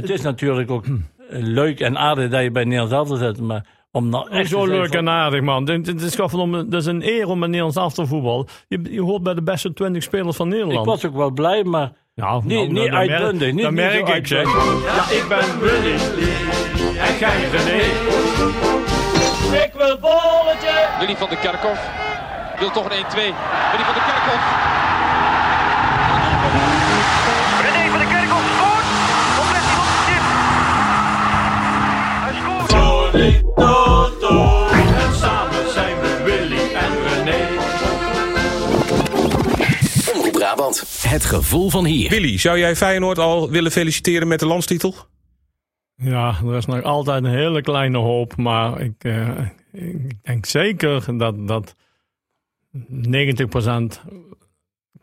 het 0.00 0.10
is 0.10 0.20
natuurlijk 0.20 0.70
ook 0.70 0.84
leuk 1.28 1.80
en 1.80 1.98
aardig 1.98 2.30
dat 2.30 2.42
je 2.42 2.50
bij 2.50 2.64
Nederlands 2.64 2.92
elftal 2.94 3.16
zit. 3.16 3.40
Maar 3.40 3.64
om 3.92 4.08
nou 4.08 4.30
echt 4.30 4.48
Zo 4.50 4.64
te 4.64 4.70
leuk 4.70 4.86
van- 4.88 4.96
en 4.96 5.08
aardig, 5.08 5.40
man. 5.40 5.68
Het 5.68 5.86
het 5.86 6.02
is, 6.02 6.14
gewoon 6.14 6.40
om, 6.40 6.52
het 6.52 6.72
is 6.72 6.86
een 6.86 7.02
eer 7.08 7.26
om 7.28 7.42
een 7.42 7.48
Nederlands 7.48 7.76
elftal 7.76 8.06
voetbal. 8.06 8.48
Je, 8.68 8.80
je 8.90 9.00
hoort 9.02 9.22
bij 9.22 9.34
de 9.34 9.42
beste 9.42 9.72
20 9.72 10.02
spelers 10.02 10.36
van 10.36 10.46
Ik 10.46 10.52
Nederland. 10.52 10.86
was 10.86 11.04
ook 11.06 11.14
wel 11.16 11.30
blij, 11.30 11.64
maar 11.64 11.92
Niet- 12.14 12.24
nou, 12.24 12.42
niet 12.46 12.74
dat 12.74 12.90
merk- 12.90 12.92
uitbundig, 13.10 13.52
niet- 13.52 13.62
Dat 13.62 13.70
niet 13.72 13.80
merk 13.80 14.08
ik, 14.08 14.26
zeg. 14.26 14.42
Ja, 14.84 15.16
ik 15.16 15.24
ben 15.28 15.60
Willy. 15.60 15.94
En 16.98 17.18
jij 17.18 17.48
René. 17.52 17.82
ik 19.64 19.72
wil 19.76 19.98
bolletje! 19.98 20.74
Willy 21.00 21.16
van 21.16 21.28
der 21.28 21.38
Kerkhoff 21.38 21.80
wil 22.58 22.70
toch 22.70 22.84
een 22.84 22.96
1-2. 22.96 23.14
Willy 23.72 23.84
van 23.84 23.94
der 23.94 24.02
Kerkhoff. 24.02 24.44
Het 41.00 41.24
gevoel 41.24 41.70
van 41.70 41.84
hier. 41.84 42.10
Willy, 42.10 42.38
zou 42.38 42.58
jij 42.58 42.76
Feyenoord 42.76 43.18
al 43.18 43.50
willen 43.50 43.70
feliciteren 43.70 44.28
met 44.28 44.40
de 44.40 44.46
landstitel? 44.46 44.94
Ja, 45.96 46.38
er 46.44 46.56
is 46.56 46.66
nog 46.66 46.82
altijd 46.82 47.24
een 47.24 47.30
hele 47.30 47.60
kleine 47.60 47.98
hoop. 47.98 48.36
Maar 48.36 48.80
ik, 48.80 49.04
eh, 49.04 49.38
ik 49.72 50.24
denk 50.24 50.46
zeker 50.46 51.18
dat, 51.18 51.48
dat 51.48 51.74
90% 52.88 54.00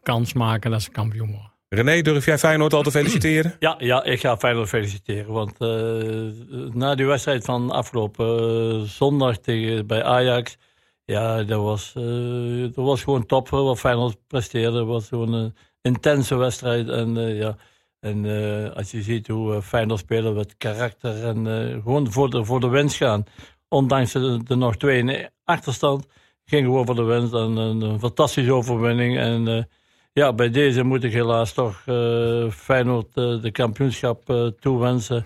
kans 0.03 0.33
maken 0.33 0.71
dat 0.71 0.81
ze 0.81 0.91
kampioen 0.91 1.31
worden. 1.31 1.51
René, 1.69 2.01
durf 2.01 2.25
jij 2.25 2.37
Feyenoord 2.37 2.73
al 2.73 2.83
te 2.83 2.91
feliciteren? 2.91 3.55
Ja, 3.59 3.75
ja, 3.77 4.03
ik 4.03 4.19
ga 4.19 4.37
Feyenoord 4.37 4.69
feliciteren. 4.69 5.33
Want 5.33 5.57
eh, 5.57 6.73
na 6.73 6.95
die 6.95 7.05
wedstrijd 7.05 7.45
van 7.45 7.71
afgelopen 7.71 8.39
eh, 8.39 8.81
zondag 8.81 9.37
tegen, 9.37 9.87
bij 9.87 10.03
Ajax... 10.03 10.57
Ja, 11.05 11.43
dat 11.43 11.61
was, 11.61 11.93
eh, 11.95 12.61
dat 12.61 12.85
was 12.85 13.03
gewoon 13.03 13.25
top 13.25 13.49
wat 13.49 13.79
Feyenoord 13.79 14.17
presteerde. 14.27 14.77
Het 14.77 14.87
was 14.87 15.07
gewoon 15.07 15.33
een 15.33 15.55
intense 15.81 16.35
wedstrijd. 16.35 16.89
En, 16.89 17.17
eh, 17.17 17.37
ja, 17.39 17.57
en 17.99 18.25
eh, 18.25 18.75
als 18.75 18.91
je 18.91 19.01
ziet 19.01 19.27
hoe 19.27 19.61
Feyenoord 19.61 19.99
spelen 19.99 20.33
met 20.33 20.57
karakter... 20.57 21.23
en 21.23 21.45
gewoon 21.83 22.11
voor 22.11 22.29
de, 22.29 22.45
voor 22.45 22.59
de 22.59 22.67
winst 22.67 22.95
gaan. 22.95 23.23
Ondanks 23.67 24.11
de, 24.11 24.43
de 24.43 24.55
nog 24.55 24.77
twee 24.77 25.27
achterstand... 25.43 26.07
ging 26.45 26.65
gewoon 26.65 26.85
voor 26.85 26.95
de 26.95 27.03
winst. 27.03 27.33
En 27.33 27.57
een, 27.57 27.99
fantastische 27.99 28.53
overwinning. 28.53 29.17
En... 29.17 29.69
ja, 30.13 30.33
bij 30.33 30.49
deze 30.49 30.83
moet 30.83 31.03
ik 31.03 31.13
helaas 31.13 31.53
toch 31.53 31.81
Feyenoord 32.53 33.13
de 33.13 33.49
kampioenschap 33.51 34.51
toewensen. 34.59 35.25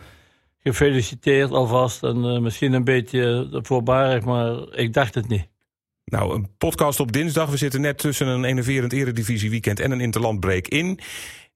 Gefeliciteerd 0.59 1.51
alvast. 1.51 2.03
En 2.03 2.41
misschien 2.43 2.73
een 2.73 2.83
beetje 2.83 3.47
voorbarig, 3.51 4.23
maar 4.25 4.73
ik 4.73 4.93
dacht 4.93 5.15
het 5.15 5.27
niet. 5.27 5.56
Nou, 6.11 6.35
een 6.35 6.47
podcast 6.57 6.99
op 6.99 7.11
dinsdag. 7.11 7.49
We 7.49 7.57
zitten 7.57 7.81
net 7.81 7.97
tussen 7.97 8.27
een 8.27 8.43
enerverend 8.43 8.93
eredivisie 8.93 9.49
weekend 9.49 9.79
en 9.79 9.91
een 9.91 10.01
interlandbreak 10.01 10.67
in. 10.67 10.99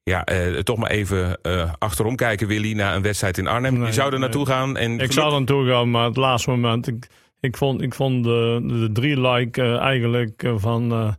Ja, 0.03 0.25
eh, 0.25 0.57
toch 0.59 0.77
maar 0.77 0.89
even 0.89 1.41
eh, 1.41 1.73
achterom 1.77 2.16
kijken, 2.16 2.47
Willy, 2.47 2.73
naar 2.73 2.95
een 2.95 3.02
wedstrijd 3.02 3.38
in 3.38 3.47
Arnhem. 3.47 3.73
Nee, 3.77 3.85
je 3.85 3.94
zou 3.94 4.05
er 4.05 4.11
nee. 4.11 4.19
naartoe 4.22 4.45
gaan. 4.45 4.77
En 4.77 4.99
Ik 4.99 5.11
zou 5.11 5.31
er 5.31 5.38
naartoe 5.38 5.67
gaan, 5.67 5.91
maar 5.91 6.05
het 6.05 6.17
laatste 6.17 6.49
moment. 6.49 6.88
Ik, 6.88 7.07
ik 7.39 7.57
vond, 7.57 7.81
ik 7.81 7.94
vond 7.94 8.23
de, 8.23 8.61
de 8.67 8.89
drie 8.94 9.22
like 9.22 9.61
eh, 9.61 9.77
eigenlijk 9.77 10.44
eh, 10.44 10.53
van. 10.57 10.91
eh, 10.91 11.13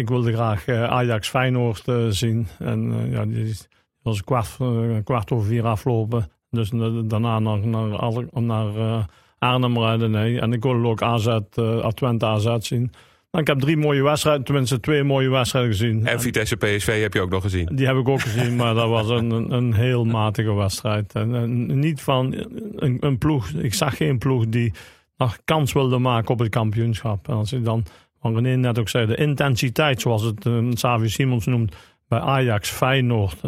ik 0.00 0.08
wilde 0.08 0.32
graag 0.32 0.68
Ajax 0.68 1.28
Feyenoord 1.28 1.84
zien. 2.08 2.46
En 2.58 3.10
ja, 3.10 3.24
die 3.24 3.56
was 4.02 4.18
een 4.18 4.24
kwart, 4.24 4.56
kwart 5.04 5.30
over 5.32 5.46
vier 5.46 5.64
aflopen. 5.64 6.30
Dus 6.50 6.70
daarna 7.04 7.38
naar, 7.38 7.66
naar, 7.66 8.24
naar 8.32 8.76
eh, 8.76 9.04
Arnhem 9.44 9.78
rijden. 9.78 10.10
Nee. 10.10 10.40
En 10.40 10.52
ik 10.52 10.62
wilde 10.62 10.88
ook 10.88 11.02
AZ, 11.02 11.26
eh 11.26 11.86
Twente 11.86 12.26
AZ 12.26 12.56
zien. 12.58 12.92
Ik 13.30 13.46
heb 13.46 13.60
drie 13.60 13.76
mooie 13.76 14.02
wedstrijden, 14.02 14.44
tenminste 14.44 14.80
twee 14.80 15.02
mooie 15.02 15.28
wedstrijden 15.28 15.70
gezien. 15.70 16.06
En 16.06 16.20
Vitesse 16.20 16.56
PSV 16.56 17.00
heb 17.02 17.14
je 17.14 17.20
ook 17.20 17.30
nog 17.30 17.42
gezien. 17.42 17.68
Die 17.72 17.86
heb 17.86 17.96
ik 17.96 18.08
ook 18.08 18.20
gezien, 18.20 18.56
maar 18.56 18.74
dat 18.74 18.88
was 18.88 19.08
een, 19.08 19.30
een, 19.30 19.52
een 19.52 19.74
heel 19.74 20.04
matige 20.04 20.54
wedstrijd. 20.54 21.14
En, 21.14 21.34
en 21.34 21.78
niet 21.78 22.00
van 22.00 22.34
een, 22.76 22.96
een 23.00 23.18
ploeg. 23.18 23.48
Ik 23.48 23.74
zag 23.74 23.96
geen 23.96 24.18
ploeg 24.18 24.46
die 24.46 24.72
nog 25.16 25.38
kans 25.44 25.72
wilde 25.72 25.98
maken 25.98 26.30
op 26.30 26.38
het 26.38 26.48
kampioenschap. 26.48 27.28
En 27.28 27.34
als 27.34 27.50
je 27.50 27.60
dan, 27.60 27.84
wat 28.20 28.34
René 28.34 28.56
net 28.56 28.78
ook 28.78 28.88
zei, 28.88 29.06
de 29.06 29.16
intensiteit, 29.16 30.00
zoals 30.00 30.22
het 30.22 30.44
uh, 30.44 30.70
Savi 30.72 31.08
Simons 31.08 31.46
noemt, 31.46 31.74
bij 32.08 32.20
Ajax, 32.20 32.70
Feyenoord, 32.70 33.40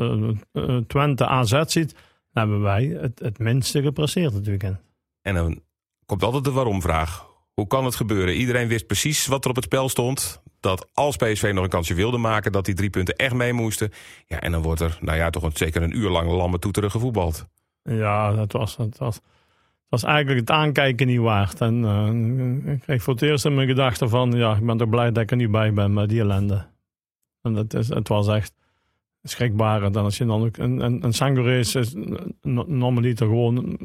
eh, 0.53 0.77
Twente, 0.87 1.27
AZ 1.27 1.63
ziet, 1.67 1.95
hebben 2.33 2.61
wij 2.61 2.97
het, 3.01 3.19
het 3.19 3.39
minste 3.39 3.83
gepresteerd 3.83 4.33
dit 4.33 4.47
weekend. 4.47 4.77
En 5.23 5.35
dan 5.35 5.61
komt 6.07 6.23
altijd 6.23 6.45
de 6.45 6.51
waarom-vraag. 6.51 7.27
Hoe 7.55 7.67
kan 7.67 7.85
het 7.85 7.95
gebeuren? 7.95 8.35
Iedereen 8.35 8.69
wist 8.69 8.87
precies 8.87 9.27
wat 9.27 9.45
er 9.45 9.51
op 9.51 9.57
het 9.57 9.65
spel 9.65 9.89
stond. 9.89 10.43
Dat 10.61 10.89
als 10.95 11.17
PSV 11.17 11.51
nog 11.55 11.65
een 11.65 11.71
kansje 11.71 11.95
wilde 11.95 12.19
maken, 12.19 12.53
dat 12.53 12.65
die 12.65 12.75
drie 12.75 12.91
punten 12.91 13.17
echt 13.17 13.35
mee 13.35 13.53
moesten. 13.53 13.93
Ja, 14.27 14.41
en 14.41 14.53
dan 14.53 14.63
wordt 14.63 14.81
er, 14.81 14.99
nou 15.01 15.19
ja, 15.19 15.31
toch 15.31 15.43
een, 15.43 15.51
zeker 15.55 15.83
een 15.83 15.97
uur 15.97 16.11
lang 16.11 16.31
lammen 16.31 16.61
toeteren 16.61 16.91
gevoetbald. 16.91 17.47
Ja, 17.83 18.33
dat 18.33 18.53
was, 18.53 18.77
dat 18.77 18.99
was, 18.99 19.15
dat 19.15 19.23
was 19.89 20.03
eigenlijk 20.03 20.41
het 20.41 20.51
aankijken 20.51 21.07
niet 21.07 21.21
waard. 21.21 21.61
En 21.61 21.85
eh, 21.85 22.73
ik 22.73 22.81
kreeg 22.81 23.03
voor 23.03 23.13
het 23.13 23.23
eerst 23.23 23.45
in 23.45 23.55
mijn 23.55 23.69
gedachten 23.69 24.09
van... 24.09 24.33
ja, 24.33 24.57
ik 24.57 24.67
ben 24.67 24.77
toch 24.77 24.89
blij 24.89 25.13
dat 25.13 25.23
ik 25.23 25.31
er 25.31 25.37
niet 25.37 25.51
bij 25.51 25.73
ben 25.73 25.93
met 25.93 26.09
die 26.09 26.21
ellende. 26.21 26.67
En 27.43 27.55
dat 27.55 27.75
is, 27.75 27.89
het 27.89 28.09
was 28.09 28.29
echt 28.29 28.53
schrikbarend. 29.23 29.97
En 29.97 30.03
als 30.03 30.19
je 30.19 30.27
dan 30.27 30.45
ook... 30.45 30.57
En, 30.57 30.83
en, 30.83 31.03
en 31.03 31.13
Sangorees 31.13 31.75
is 31.75 31.95
no- 32.43 32.65
normaliter 32.67 33.27
gewoon... 33.27 33.77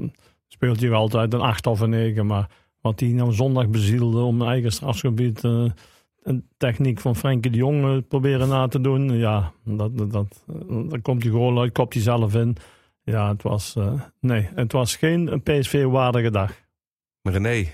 speelt 0.54 0.80
hij 0.80 0.90
wel 0.90 1.00
altijd 1.00 1.34
een 1.34 1.42
8 1.42 1.68
of 1.68 1.80
een 1.80 1.90
9. 1.90 2.26
Maar 2.26 2.50
wat 2.82 3.00
hij 3.00 3.10
nou 3.10 3.34
zondag 3.34 3.68
bezielde 3.68 4.20
om 4.22 4.42
eigen 4.42 4.72
strafgebied... 4.72 5.44
eh, 5.44 5.66
een 6.24 6.48
techniek 6.58 7.00
van 7.00 7.16
Frenkie 7.16 7.52
de 7.52 7.58
Jong 7.58 7.86
eh, 7.86 7.98
proberen 8.08 8.48
na 8.48 8.68
te 8.68 8.82
doen. 8.82 9.18
Ja, 9.18 9.52
dat, 9.66 9.98
dat, 9.98 10.12
dat, 10.12 10.44
daar 10.90 11.02
komt 11.02 11.24
hij 11.24 11.32
gewoon 11.32 11.60
uit, 11.60 11.72
kopt 11.72 11.94
hij 11.94 12.04
zelf 12.04 12.36
in. 12.36 12.58
Ja, 13.04 13.28
het 13.32 13.44
was, 13.44 13.76
eh, 13.76 14.02
nee, 14.20 14.50
het 14.56 14.72
was 14.72 14.96
geen 14.96 15.42
PSV-waardige 15.44 16.32
dag. 16.32 16.52
René, 17.22 17.66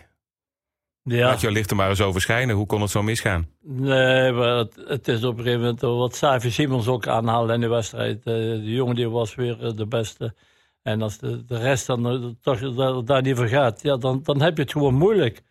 Ja, 1.04 1.28
laat 1.28 1.42
jouw 1.42 1.52
licht 1.52 1.70
er 1.70 1.76
maar 1.76 1.90
eens 1.90 2.02
over 2.02 2.22
schijnen. 2.22 2.56
Hoe 2.56 2.66
kon 2.66 2.82
het 2.82 2.90
zo 2.90 3.04
misgaan? 3.04 3.48
nee, 3.62 4.32
maar 4.32 4.56
het, 4.58 4.76
het 4.88 5.08
is 5.08 5.24
op 5.24 5.38
een 5.38 5.44
gegeven 5.44 5.62
moment 5.62 5.82
wat 5.82 6.16
Savi 6.16 6.52
Simons 6.52 6.88
ook 6.88 7.08
aanhaalde 7.08 7.54
in 7.54 7.62
de 7.62 7.68
wedstrijd. 7.68 8.18
Eh, 8.18 8.24
de 8.34 8.74
jongen 8.74 8.96
die 8.96 9.10
was 9.10 9.36
weer 9.36 9.66
eh, 9.66 9.76
de 9.76 9.86
beste. 9.88 10.34
En 10.88 11.02
als 11.02 11.18
de, 11.18 11.46
de 11.46 11.58
rest 11.58 11.88
dan 11.88 12.08
eh, 12.08 12.30
toch 12.42 12.76
daar, 12.76 13.06
daar 13.06 13.22
niet 13.22 13.36
voor 13.36 13.48
gaat, 13.48 13.82
ja, 13.82 13.98
dan, 13.98 14.20
dan 14.24 14.42
heb 14.42 14.56
je 14.56 14.62
het 14.62 14.72
gewoon 14.72 14.96
moeilijk. 14.96 15.44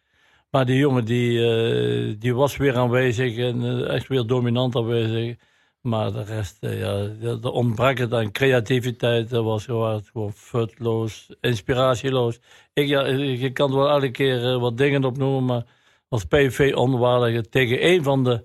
Maar 0.50 0.66
die 0.66 0.78
jongen 0.78 1.04
die, 1.04 1.44
eh, 1.44 2.14
die 2.18 2.34
was 2.34 2.56
weer 2.56 2.76
aanwezig 2.76 3.36
en 3.36 3.62
eh, 3.62 3.94
echt 3.94 4.08
weer 4.08 4.26
dominant 4.26 4.76
aanwezig. 4.76 5.36
Maar 5.86 6.12
de 6.12 6.22
rest, 6.24 6.56
eh, 6.60 6.80
ja, 6.80 6.94
er 7.20 7.50
ontbrak 7.50 7.98
het 7.98 8.12
aan 8.12 8.32
creativiteit. 8.32 9.30
Dat 9.30 9.44
was 9.44 9.64
gewoon, 9.64 10.04
gewoon 10.04 10.32
futloos, 10.32 11.30
inspiratieloos. 11.40 12.38
Ik, 12.72 12.86
ja, 12.86 13.06
je 13.06 13.52
kan 13.52 13.74
wel 13.74 13.88
elke 13.88 14.10
keer 14.10 14.52
eh, 14.52 14.60
wat 14.60 14.78
dingen 14.78 15.04
opnoemen, 15.04 15.44
maar 15.44 15.66
als 16.08 16.24
PV 16.24 16.72
onwaardig 16.74 17.46
tegen 17.46 17.86
een 17.86 18.02
van 18.02 18.24
de 18.24 18.44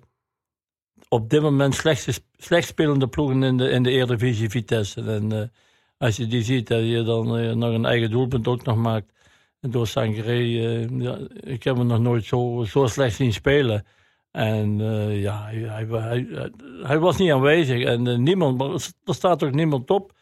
op 1.10 1.30
dit 1.30 1.42
moment 1.42 1.76
slechtste, 1.76 2.14
slecht 2.38 2.68
spelende 2.68 3.08
ploegen 3.08 3.44
in 3.44 3.58
de, 3.58 3.70
in 3.70 3.84
de 3.84 3.92
Eredivisie, 3.92 4.50
Vitesse. 4.50 5.02
En 5.02 5.32
eh, 5.32 5.48
als 6.02 6.16
je 6.18 6.28
die 6.28 6.44
ziet, 6.44 6.68
dat 6.68 6.84
je 6.84 7.04
dan 7.04 7.38
eh, 7.38 7.54
nog 7.54 7.74
een 7.74 7.86
eigen 7.86 8.10
doelpunt 8.10 8.48
ook 8.48 8.64
nog 8.64 8.76
maakt. 8.76 9.14
En 9.60 9.72
door 9.72 9.88
Sangaré, 9.88 10.40
eh, 10.40 10.90
ja, 11.00 11.18
ik 11.40 11.64
heb 11.64 11.78
hem 11.78 11.88
nog 11.88 12.00
nooit 12.00 12.26
zo, 12.26 12.64
zo 12.68 12.88
slecht 12.88 13.16
zien 13.16 13.34
spelen. 13.34 13.86
En 14.32 14.82
eh, 14.82 15.22
ja, 15.22 15.44
hij, 15.44 15.56
hij, 15.58 15.86
hij, 15.90 16.52
hij 16.84 17.00
was 17.00 17.18
niet 17.18 17.32
aanwezig. 17.32 17.84
En 17.84 18.24
niemand, 18.24 18.58
maar 18.58 18.70
er 19.06 19.14
staat 19.14 19.44
ook 19.44 19.54
niemand 19.54 19.90
op. 19.90 20.14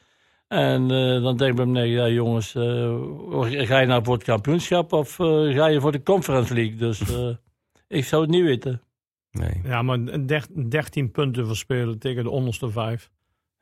En 0.47 0.91
eh, 0.91 1.21
dan 1.23 1.37
denk 1.37 1.49
ik 1.49 1.55
bij 1.55 1.65
me, 1.65 1.71
nee, 1.71 1.89
ja 1.89 2.07
jongens, 2.07 2.55
eh, 2.55 3.65
ga 3.67 3.79
je 3.79 3.87
nou 3.87 4.03
voor 4.03 4.13
het 4.13 4.23
kampioenschap 4.23 4.93
of 4.93 5.19
eh, 5.19 5.55
ga 5.55 5.67
je 5.67 5.81
voor 5.81 5.91
de 5.91 6.03
Conference 6.03 6.53
League? 6.53 6.75
Dus 6.75 6.99
eh, 7.15 7.29
ik 7.97 8.05
zou 8.05 8.21
het 8.21 8.31
niet 8.31 8.43
weten. 8.43 8.81
Nee. 9.31 9.61
Ja, 9.63 9.81
maar 9.81 10.25
der- 10.27 10.69
13 10.69 11.11
punten 11.11 11.47
verspelen 11.47 11.99
tegen 11.99 12.23
de 12.23 12.29
onderste 12.29 12.69
vijf. 12.69 13.09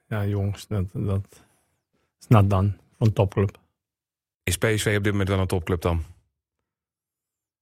Ja, 0.08 0.26
jongens, 0.26 0.68
dat, 0.68 0.90
dat 0.94 1.47
is 2.20 2.28
not 2.28 2.50
done 2.50 2.74
van 2.98 3.08
een 3.08 3.14
topclub. 3.14 3.58
Is 4.44 4.58
PSV 4.58 4.94
op 4.98 5.04
dit 5.04 5.12
moment 5.12 5.30
wel 5.30 5.40
een 5.40 5.48
topclub 5.48 5.82
dan? 5.82 6.04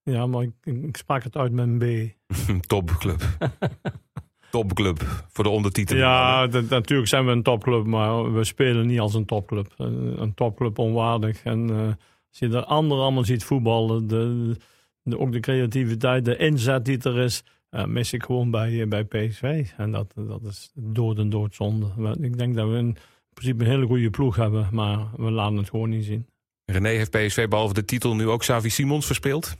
Ja, 0.03 0.25
maar 0.27 0.41
ik, 0.43 0.53
ik 0.63 0.97
sprak 0.97 1.23
het 1.23 1.35
uit 1.37 1.51
met 1.51 1.67
een 1.67 1.77
B. 1.77 2.13
Topclub. 2.67 3.21
Topclub 4.51 5.23
voor 5.27 5.43
de 5.43 5.49
ondertitel. 5.49 5.97
Ja, 5.97 6.47
dat- 6.47 6.69
natuurlijk 6.69 7.09
zijn 7.09 7.25
we 7.25 7.31
een 7.31 7.43
topclub, 7.43 7.85
maar 7.85 8.33
we 8.33 8.43
spelen 8.43 8.87
niet 8.87 8.99
als 8.99 9.13
een 9.13 9.25
topclub. 9.25 9.73
Eh, 9.77 9.85
Een 10.15 10.33
topclub 10.33 10.77
onwaardig. 10.79 11.43
En 11.43 11.69
eh, 11.69 11.87
als 12.29 12.39
je 12.39 12.47
de 12.47 12.65
anderen 12.65 13.03
allemaal 13.03 13.23
ziet 13.25 13.43
voetballen, 13.43 14.07
de, 14.07 14.55
de, 15.01 15.19
ook 15.19 15.31
de 15.31 15.39
creativiteit, 15.39 16.25
de 16.25 16.37
inzet 16.37 16.85
die 16.85 16.97
er 17.01 17.17
is, 17.17 17.43
eh, 17.69 17.85
mis 17.85 18.13
ik 18.13 18.23
gewoon 18.23 18.51
bij, 18.51 18.87
bij 18.87 19.03
PSV. 19.03 19.69
En 19.77 19.91
dat, 19.91 20.13
dat 20.15 20.43
is 20.43 20.71
dood 20.73 21.17
en 21.17 21.29
doodzonde. 21.29 22.15
Ik 22.21 22.37
denk 22.37 22.55
dat 22.55 22.69
we 22.69 22.75
een 22.75 22.97
principe 23.35 23.63
een 23.63 23.69
hele 23.69 23.85
goede 23.85 24.09
ploeg 24.09 24.35
hebben, 24.35 24.69
maar 24.71 25.07
we 25.15 25.31
laten 25.31 25.57
het 25.57 25.69
gewoon 25.69 25.89
niet 25.89 26.05
zien. 26.05 26.27
René 26.65 26.89
heeft 26.89 27.11
PSV 27.11 27.47
behalve 27.47 27.73
de 27.73 27.85
titel 27.85 28.15
nu 28.15 28.27
ook 28.27 28.39
Xavi 28.39 28.69
Simons 28.69 29.05
verspeeld. 29.05 29.55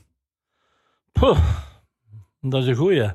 Dat 2.42 2.62
is 2.62 2.68
een 2.68 2.76
goeie. 2.76 3.12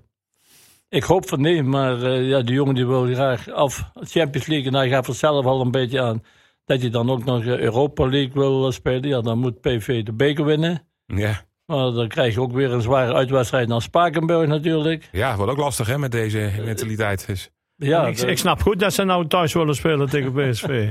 Ik 0.88 1.02
hoop 1.02 1.28
van 1.28 1.40
nee, 1.40 1.62
maar 1.62 2.02
eh, 2.02 2.28
ja, 2.28 2.42
die 2.42 2.54
jongen 2.54 2.74
die 2.74 2.86
wil 2.86 3.14
graag 3.14 3.50
af 3.50 3.90
Champions 3.94 4.46
League. 4.46 4.66
En 4.66 4.74
hij 4.74 4.88
gaat 4.88 5.06
er 5.06 5.14
zelf 5.14 5.44
al 5.44 5.60
een 5.60 5.70
beetje 5.70 6.00
aan 6.00 6.22
dat 6.64 6.80
hij 6.80 6.90
dan 6.90 7.10
ook 7.10 7.24
nog 7.24 7.44
eh, 7.44 7.58
Europa 7.58 8.06
League 8.06 8.32
wil 8.32 8.66
eh, 8.66 8.72
spelen. 8.72 9.08
Ja, 9.08 9.20
dan 9.20 9.38
moet 9.38 9.60
PV 9.60 10.04
de 10.04 10.12
beker 10.12 10.44
winnen. 10.44 10.86
Ja, 11.06 11.44
Maar 11.66 11.92
dan 11.92 12.08
krijg 12.08 12.34
je 12.34 12.40
ook 12.40 12.52
weer 12.52 12.72
een 12.72 12.82
zware 12.82 13.14
uitwedstrijd 13.14 13.68
naar 13.68 13.82
Spakenburg 13.82 14.48
natuurlijk. 14.48 15.08
ja 15.12 15.36
wordt 15.36 15.52
ook 15.52 15.58
lastig 15.58 15.86
hè, 15.86 15.98
met 15.98 16.12
deze 16.12 16.52
mentaliteit. 16.64 17.26
Dus, 17.26 17.50
Ja, 17.88 18.06
ik, 18.06 18.16
de- 18.16 18.26
ik 18.26 18.38
snap 18.38 18.60
goed 18.62 18.78
dat 18.78 18.92
ze 18.92 19.04
nou 19.04 19.26
thuis 19.26 19.52
willen 19.52 19.74
spelen 19.74 20.08
tegen 20.08 20.32
PSV. 20.32 20.90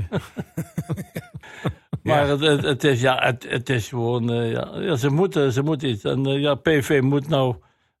Maar 2.02 2.26
het, 2.28 2.40
het, 2.40 2.62
het 2.62 2.84
is, 2.84 3.00
ja, 3.00 3.18
het, 3.22 3.46
het 3.48 3.68
is 3.68 3.88
gewoon, 3.88 4.30
eh, 4.32 4.52
ja, 4.52 4.68
ja, 4.74 4.96
ze, 4.96 5.08
moeten, 5.10 5.52
ze 5.52 5.62
moeten 5.62 5.88
iets. 5.88 6.04
En 6.04 6.26
eh, 6.26 6.40
ja, 6.40 6.54
PV 6.54 7.00
moet 7.02 7.28
nou, 7.28 7.54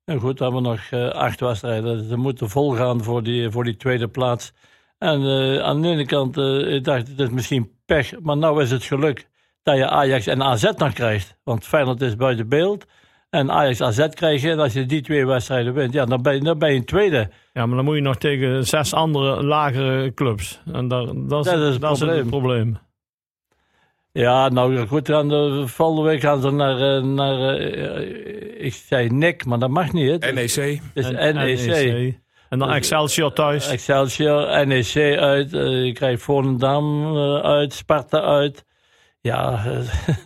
en 0.04 0.18
goed, 0.20 0.38
we 0.38 0.44
hebben 0.44 0.62
nog 0.62 0.80
eh, 0.90 1.08
acht 1.08 1.40
wedstrijden. 1.40 2.08
Ze 2.08 2.16
moeten 2.16 2.48
volgaan 2.50 3.02
voor 3.04 3.22
die, 3.22 3.50
voor 3.50 3.64
die 3.64 3.76
tweede 3.76 4.08
plaats. 4.08 4.52
En 4.98 5.22
eh, 5.26 5.62
aan 5.62 5.82
de 5.82 5.88
ene 5.88 6.06
kant, 6.06 6.36
eh, 6.36 6.74
ik 6.74 6.84
dacht, 6.84 7.08
het 7.08 7.20
is 7.20 7.28
misschien 7.30 7.70
pech, 7.86 8.20
maar 8.20 8.36
nou 8.36 8.62
is 8.62 8.70
het 8.70 8.84
geluk 8.84 9.28
dat 9.62 9.76
je 9.76 9.88
Ajax 9.88 10.26
en 10.26 10.42
AZ 10.42 10.70
nog 10.76 10.92
krijgt. 10.92 11.36
Want 11.44 11.66
Feyenoord 11.66 12.00
is 12.00 12.16
buiten 12.16 12.48
beeld. 12.48 12.86
En 13.30 13.50
Ajax 13.50 13.80
AZ 13.80 14.08
krijg 14.08 14.42
je. 14.42 14.50
En 14.50 14.58
als 14.58 14.72
je 14.72 14.86
die 14.86 15.00
twee 15.00 15.26
wedstrijden 15.26 15.74
wint, 15.74 15.92
ja, 15.92 16.04
dan 16.04 16.22
ben 16.22 16.34
je, 16.34 16.40
dan 16.40 16.58
ben 16.58 16.70
je 16.72 16.76
een 16.78 16.84
tweede. 16.84 17.30
Ja, 17.52 17.66
maar 17.66 17.76
dan 17.76 17.84
moet 17.84 17.94
je 17.94 18.00
nog 18.00 18.16
tegen 18.16 18.66
zes 18.66 18.94
andere 18.94 19.42
lagere 19.42 20.14
clubs. 20.14 20.60
En 20.72 20.88
daar, 20.88 21.04
dat 21.06 21.46
is, 21.46 21.52
Dat 21.52 21.60
is 21.60 21.72
het 21.72 21.80
dat 21.80 21.92
is 21.92 21.98
probleem. 21.98 22.18
het 22.18 22.28
probleem. 22.28 22.78
Ja, 24.12 24.48
nou 24.48 24.86
goed, 24.86 25.08
gaan 25.08 25.28
de, 25.28 25.62
volgende 25.66 26.08
week 26.10 26.20
gaan 26.20 26.40
ze 26.40 26.50
naar, 26.50 26.96
eh, 26.96 27.02
naar 27.04 27.56
eh, 27.58 28.64
ik 28.64 28.72
zei 28.74 29.08
Nick, 29.08 29.44
maar 29.44 29.58
dat 29.58 29.70
mag 29.70 29.92
niet. 29.92 30.24
Hè? 30.24 30.32
NEC. 30.32 30.54
Het 30.54 30.80
is 30.94 31.10
En- 31.10 31.34
NEC. 31.34 31.66
NEC. 31.66 32.18
En 32.48 32.58
dan 32.58 32.70
Excelsior 32.72 33.32
thuis. 33.32 33.68
Excelsior, 33.68 34.66
NEC 34.66 35.18
uit, 35.18 35.52
eh, 35.54 35.84
je 35.84 35.92
krijgt 35.92 36.22
Volendam 36.22 37.16
eh, 37.16 37.40
uit, 37.40 37.72
Sparta 37.72 38.20
uit. 38.20 38.64
Ja, 39.20 39.64
eh, 39.66 39.78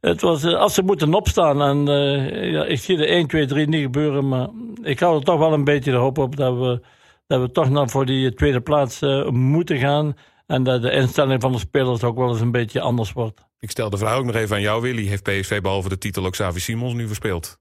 het 0.00 0.20
was, 0.20 0.44
eh, 0.44 0.54
als 0.54 0.74
ze 0.74 0.82
moeten 0.82 1.14
opstaan. 1.14 1.62
En 1.62 1.88
eh, 1.88 2.52
ja, 2.52 2.64
ik 2.64 2.78
zie 2.78 2.98
er 2.98 3.08
1, 3.08 3.26
2, 3.26 3.46
3 3.46 3.68
niet 3.68 3.82
gebeuren. 3.82 4.28
Maar 4.28 4.48
ik 4.82 5.00
hou 5.00 5.18
er 5.18 5.24
toch 5.24 5.38
wel 5.38 5.52
een 5.52 5.64
beetje 5.64 5.90
de 5.90 5.96
hoop 5.96 6.18
op 6.18 6.36
dat 6.36 6.58
we, 6.58 6.80
dat 7.26 7.40
we 7.40 7.50
toch 7.50 7.70
nog 7.70 7.90
voor 7.90 8.06
die 8.06 8.34
tweede 8.34 8.60
plaats 8.60 9.02
eh, 9.02 9.28
moeten 9.28 9.78
gaan. 9.78 10.16
En 10.46 10.62
dat 10.62 10.82
de 10.82 10.90
instelling 10.90 11.40
van 11.40 11.52
de 11.52 11.58
spelers 11.58 12.02
ook 12.02 12.16
wel 12.16 12.28
eens 12.28 12.40
een 12.40 12.50
beetje 12.50 12.80
anders 12.80 13.12
wordt. 13.12 13.46
Ik 13.58 13.70
stel 13.70 13.90
de 13.90 13.98
vraag 13.98 14.16
ook 14.16 14.24
nog 14.24 14.34
even 14.34 14.56
aan 14.56 14.62
jou, 14.62 14.82
Willy. 14.82 15.06
Heeft 15.06 15.22
PSV 15.22 15.60
behalve 15.60 15.88
de 15.88 15.98
titel 15.98 16.26
ook 16.26 16.32
Xavi 16.32 16.60
Simons 16.60 16.94
nu 16.94 17.06
verspeeld? 17.06 17.58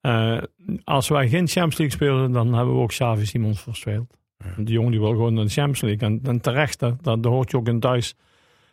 Eh, 0.00 0.38
als 0.84 1.08
wij 1.08 1.28
geen 1.28 1.48
Champions 1.48 1.78
League 1.78 1.96
spelen, 1.96 2.32
dan 2.32 2.54
hebben 2.54 2.74
we 2.74 2.80
ook 2.80 2.88
Xavi 2.88 3.26
Simons 3.26 3.60
verspeeld. 3.60 4.16
Die 4.56 4.74
jongen 4.74 4.90
die 4.90 5.00
wil 5.00 5.10
gewoon 5.10 5.34
naar 5.34 5.44
de 5.44 5.50
Champions 5.50 5.80
League. 5.80 6.08
En, 6.08 6.20
en 6.22 6.40
terecht, 6.40 6.78
dat, 6.78 7.04
dat 7.04 7.24
hoort 7.24 7.50
je 7.50 7.56
ook 7.56 7.68
in 7.68 7.80
thuis. 7.80 8.14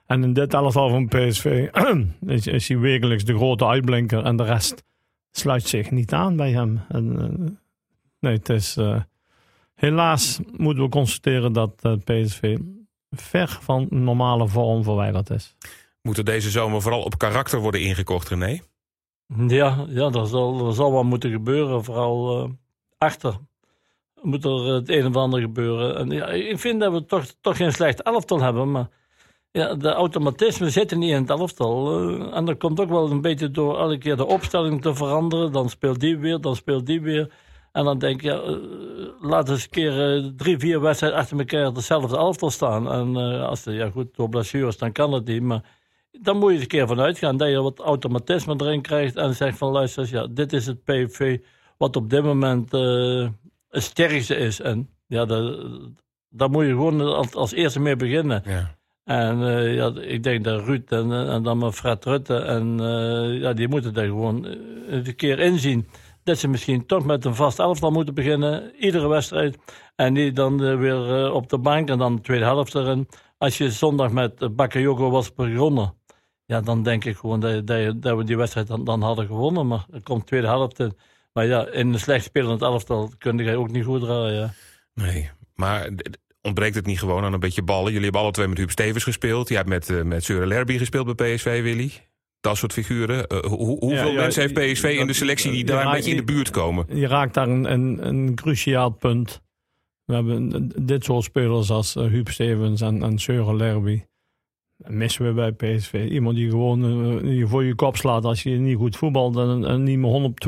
En 0.05 0.23
in 0.23 0.33
dit 0.33 0.53
elftal 0.53 0.89
van 0.89 1.07
PSV 1.07 1.69
is, 2.25 2.47
is 2.47 2.67
hij 2.67 2.77
wekelijks 2.77 3.23
de 3.23 3.35
grote 3.35 3.65
uitblinker. 3.65 4.23
En 4.23 4.35
de 4.35 4.43
rest 4.43 4.83
sluit 5.31 5.63
zich 5.67 5.91
niet 5.91 6.13
aan 6.13 6.35
bij 6.35 6.51
hem. 6.51 6.81
En, 6.89 7.19
eh, 7.19 7.51
nee, 8.19 8.33
het 8.33 8.49
is... 8.49 8.77
eh, 8.77 9.01
helaas 9.75 10.39
moeten 10.57 10.83
we 10.83 10.89
constateren 10.89 11.53
dat 11.53 11.73
eh, 11.81 11.93
PSV 12.03 12.57
ver 13.09 13.57
van 13.61 13.87
normale 13.89 14.47
vorm 14.47 14.83
verwijderd 14.83 15.29
is. 15.29 15.55
Moet 16.01 16.17
er 16.17 16.23
deze 16.23 16.49
zomer 16.49 16.81
vooral 16.81 17.01
op 17.01 17.17
karakter 17.17 17.59
worden 17.59 17.81
ingekocht, 17.81 18.29
René? 18.29 18.59
Ja, 19.47 19.85
ja 19.89 20.09
dat, 20.09 20.29
zal, 20.29 20.57
dat 20.57 20.75
zal 20.75 20.91
wel 20.91 21.03
moeten 21.03 21.31
gebeuren. 21.31 21.83
Vooral 21.83 22.43
eh, 22.43 22.49
achter 22.97 23.37
moet 24.21 24.45
er 24.45 24.51
het 24.51 24.89
een 24.89 25.05
of 25.05 25.15
ander 25.15 25.39
gebeuren. 25.41 25.97
En 25.97 26.09
ja, 26.09 26.27
ik 26.27 26.59
vind 26.59 26.79
dat 26.79 26.93
we 26.93 27.05
toch, 27.05 27.25
toch 27.41 27.57
geen 27.57 27.71
slecht 27.71 28.01
elftal 28.01 28.41
hebben. 28.41 28.71
Maar 28.71 28.89
ja, 29.55 29.75
de 29.75 29.89
automatismen 29.89 30.71
zitten 30.71 30.99
niet 30.99 31.11
in 31.11 31.21
het 31.21 31.29
elftal. 31.29 31.99
eh, 31.99 32.37
en 32.37 32.45
dat 32.45 32.57
komt 32.57 32.79
ook 32.79 32.89
wel 32.89 33.11
een 33.11 33.21
beetje 33.21 33.51
door 33.51 33.79
elke 33.79 33.97
keer 33.97 34.15
de 34.17 34.25
opstelling 34.25 34.81
te 34.81 34.95
veranderen. 34.95 35.51
Dan 35.51 35.69
speelt 35.69 35.99
die 35.99 36.17
weer, 36.17 36.41
dan 36.41 36.55
speelt 36.55 36.85
die 36.85 37.01
weer. 37.01 37.31
En 37.71 37.83
dan 37.83 37.97
denk 37.97 38.21
je, 38.21 38.27
ja, 38.27 38.41
eh, 38.41 39.29
laat 39.29 39.49
eens 39.49 39.63
een 39.63 39.69
keer 39.69 40.15
eh, 40.15 40.31
drie, 40.35 40.57
vier 40.57 40.81
wedstrijden 40.81 41.19
achter 41.19 41.37
elkaar 41.39 41.65
hetzelfde 41.65 42.17
elftal 42.17 42.49
staan. 42.49 42.91
En 42.91 43.15
als 43.47 43.63
de, 43.63 43.71
ja 43.71 43.89
goed, 43.89 44.15
door 44.15 44.29
blessures, 44.29 44.77
dan 44.77 44.91
kan 44.91 45.11
het 45.13 45.25
niet. 45.25 45.41
Maar 45.41 45.63
dan 46.21 46.37
moet 46.37 46.49
je 46.49 46.55
er 46.55 46.61
een 46.61 46.67
keer 46.67 46.87
van 46.87 46.99
uitgaan 46.99 47.37
dat 47.37 47.49
je 47.49 47.61
wat 47.61 47.79
automatisme 47.79 48.53
erin 48.57 48.81
krijgt. 48.81 49.15
En 49.15 49.35
zegt 49.35 49.57
van 49.57 49.71
luister, 49.71 50.01
eens, 50.01 50.11
ja, 50.11 50.27
dit 50.27 50.53
is 50.53 50.65
het 50.65 50.83
PV 50.83 51.37
wat 51.77 51.95
op 51.95 52.09
dit 52.09 52.23
moment 52.23 52.73
eh, 52.73 53.27
het 53.69 53.83
sterkste 53.83 54.35
is. 54.35 54.61
En 54.61 54.89
ja, 55.07 55.25
daar 56.29 56.49
moet 56.49 56.65
je 56.65 56.69
gewoon 56.69 57.01
als, 57.01 57.33
als 57.33 57.51
eerste 57.51 57.79
mee 57.79 57.95
beginnen. 57.95 58.43
Ja. 58.45 58.75
En 59.05 59.41
eh, 59.41 59.75
ja, 59.75 59.91
ik 60.01 60.23
denk 60.23 60.43
dat 60.43 60.63
Ruud 60.63 60.91
en, 60.91 61.11
eh, 61.11 61.33
en 61.33 61.43
dan 61.43 61.57
maar 61.57 61.71
Fred 61.71 62.05
Rutte, 62.05 62.35
en, 62.35 62.79
eh, 62.79 63.41
ja, 63.41 63.53
die 63.53 63.67
moeten 63.67 63.93
daar 63.93 64.05
gewoon 64.05 64.45
een 64.87 65.15
keer 65.15 65.39
inzien. 65.39 65.87
Dat 66.23 66.37
ze 66.37 66.47
misschien 66.47 66.85
toch 66.85 67.05
met 67.05 67.25
een 67.25 67.35
vast 67.35 67.59
elftal 67.59 67.91
moeten 67.91 68.13
beginnen, 68.13 68.71
iedere 68.79 69.07
wedstrijd. 69.07 69.57
En 69.95 70.13
niet 70.13 70.35
dan 70.35 70.77
weer 70.77 71.31
op 71.31 71.49
de 71.49 71.57
bank 71.57 71.89
en 71.89 71.97
dan 71.97 72.15
de 72.15 72.21
tweede 72.21 72.45
helft 72.45 72.75
erin. 72.75 73.07
Als 73.37 73.57
je 73.57 73.71
zondag 73.71 74.11
met 74.11 74.55
Bakayoko 74.55 75.09
was 75.09 75.33
begonnen, 75.33 75.93
ja, 76.45 76.61
dan 76.61 76.83
denk 76.83 77.05
ik 77.05 77.17
gewoon 77.17 77.39
dat, 77.39 77.67
dat, 77.67 78.01
dat 78.01 78.17
we 78.17 78.23
die 78.23 78.37
wedstrijd 78.37 78.67
dan, 78.67 78.83
dan 78.83 79.01
hadden 79.01 79.25
gewonnen. 79.25 79.67
Maar 79.67 79.85
er 79.91 80.03
komt 80.03 80.27
tweede 80.27 80.47
helft 80.47 80.79
in. 80.79 80.97
Maar 81.33 81.45
ja, 81.45 81.67
in 81.67 81.93
een 81.93 81.99
slecht 81.99 82.23
spelend 82.25 82.61
elftal 82.61 83.11
kun 83.17 83.37
je 83.37 83.57
ook 83.57 83.71
niet 83.71 83.85
goed 83.85 84.01
draaien. 84.01 84.53
Nee, 84.93 85.29
maar 85.55 85.89
ontbreekt 86.45 86.75
het 86.75 86.85
niet 86.85 86.99
gewoon 86.99 87.23
aan 87.23 87.33
een 87.33 87.39
beetje 87.39 87.63
ballen? 87.63 87.85
Jullie 87.87 88.03
hebben 88.03 88.21
alle 88.21 88.31
twee 88.31 88.47
met 88.47 88.57
Huub 88.57 88.71
Stevens 88.71 89.03
gespeeld. 89.03 89.47
Jij 89.47 89.57
hebt 89.57 89.69
met, 89.69 89.89
eh, 89.89 90.01
met 90.01 90.27
Lerby 90.27 90.77
gespeeld 90.77 91.15
bij 91.15 91.35
PSV, 91.35 91.61
Willy. 91.63 91.91
Dat 92.41 92.57
soort 92.57 92.73
figuren. 92.73 93.27
Eh, 93.27 93.39
hoe- 93.39 93.57
hoe- 93.57 93.79
hoeveel 93.79 94.11
ja, 94.11 94.21
mensen 94.21 94.41
heeft 94.41 94.53
PSV 94.53 94.95
in 94.99 95.07
de 95.07 95.13
selectie 95.13 95.51
die 95.51 95.59
ja, 95.59 95.73
daar 95.73 95.85
een 95.85 95.91
beetje 95.91 96.11
in 96.11 96.17
de 96.17 96.23
buurt 96.23 96.49
komen? 96.49 96.85
Je 96.89 97.07
raakt 97.07 97.33
daar 97.33 97.47
een, 97.47 97.71
een, 97.71 98.07
een 98.07 98.35
cruciaal 98.35 98.89
punt. 98.89 99.41
We 100.05 100.13
hebben 100.13 100.71
dit 100.85 101.03
soort 101.03 101.23
spelers 101.23 101.69
als 101.69 101.95
uh, 101.95 102.03
Huub 102.07 102.29
Stevens 102.29 102.81
en, 102.81 103.03
en 103.03 103.55
Lerby. 103.57 104.03
Missen 104.77 105.25
we 105.25 105.33
bij 105.33 105.51
PSV. 105.51 106.07
Iemand 106.09 106.35
die 106.35 106.49
gewoon 106.49 106.85
uh, 107.25 107.37
je 107.37 107.47
voor 107.47 107.63
je 107.63 107.75
kop 107.75 107.97
slaat 107.97 108.25
als 108.25 108.43
je 108.43 108.49
niet 108.49 108.77
goed 108.77 108.95
voetbalt 108.97 109.35
en, 109.37 109.65
en 109.65 109.83
niet 109.83 109.97
meer 109.97 110.09
100, 110.09 110.45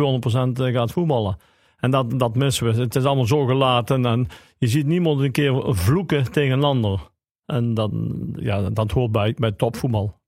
200% 0.69 0.73
gaat 0.73 0.91
voetballen. 0.91 1.37
En 1.77 1.91
dat, 1.91 2.19
dat 2.19 2.35
missen 2.35 2.65
we. 2.73 2.81
Het 2.81 2.95
is 2.95 3.03
allemaal 3.03 3.25
zo 3.25 3.45
gelaten 3.45 4.05
en 4.05 4.27
je 4.57 4.67
ziet 4.67 4.85
niemand 4.85 5.21
een 5.21 5.31
keer 5.31 5.75
vloeken 5.75 6.31
tegen 6.31 6.57
een 6.57 6.63
ander. 6.63 7.09
En 7.45 7.73
dat, 7.73 7.91
ja, 8.35 8.69
dat 8.69 8.91
hoort 8.91 9.11
bij, 9.11 9.33
bij 9.37 9.51
topvoetbal. 9.51 10.19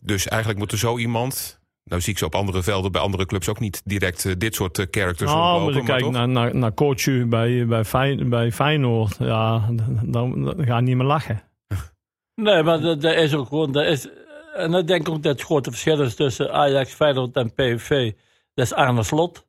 Dus 0.00 0.28
eigenlijk 0.28 0.60
moet 0.60 0.72
er 0.72 0.78
zo 0.78 0.98
iemand... 0.98 1.62
Nou 1.84 2.00
zie 2.00 2.12
ik 2.12 2.18
ze 2.18 2.24
op 2.24 2.34
andere 2.34 2.62
velden 2.62 2.92
bij 2.92 3.00
andere 3.00 3.26
clubs 3.26 3.48
ook 3.48 3.60
niet 3.60 3.82
direct 3.84 4.24
eh, 4.24 4.32
dit 4.38 4.54
soort 4.54 4.78
eh, 4.78 4.86
characters 4.90 5.30
Nou, 5.30 5.66
je 5.66 5.72
maar 5.72 5.82
kijken 5.82 6.04
toch? 6.04 6.12
naar, 6.12 6.28
naar, 6.28 6.56
naar 6.56 6.74
coach 6.74 7.06
U 7.06 7.26
bij, 7.26 7.66
bij, 7.66 7.84
bij 8.26 8.52
Feyenoord. 8.52 9.16
Ja, 9.18 9.70
dan, 10.02 10.44
dan 10.44 10.64
ga 10.64 10.76
je 10.76 10.82
niet 10.82 10.96
meer 10.96 11.06
lachen. 11.06 11.42
Nee, 12.34 12.62
maar 12.62 12.80
dat, 12.80 13.00
dat 13.00 13.14
is 13.14 13.34
ook 13.34 13.48
gewoon. 13.48 13.72
Dat 13.72 13.86
is, 13.86 14.08
en 14.54 14.74
ik 14.74 14.86
denk 14.86 15.08
ook 15.08 15.22
dat 15.22 15.32
het 15.32 15.42
grote 15.42 15.70
verschil 15.70 16.00
is 16.00 16.14
tussen 16.14 16.52
Ajax, 16.52 16.92
Feyenoord 16.92 17.36
en 17.36 17.54
PSV. 17.54 18.12
Dat 18.54 18.64
is 18.64 18.72
Arne 18.72 19.02
Slot. 19.02 19.46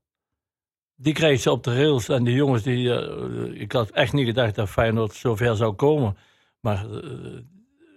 Die 0.95 1.13
kreeg 1.13 1.39
ze 1.39 1.51
op 1.51 1.63
de 1.63 1.75
rails. 1.75 2.09
En 2.09 2.23
die 2.23 2.35
jongens, 2.35 2.63
die, 2.63 2.93
eh, 2.93 3.61
ik 3.61 3.71
had 3.71 3.89
echt 3.89 4.13
niet 4.13 4.25
gedacht 4.25 4.55
dat 4.55 4.69
Feyenoord 4.69 5.13
zover 5.13 5.55
zou 5.55 5.73
komen. 5.73 6.17
Maar 6.59 6.85
eh 6.89 7.39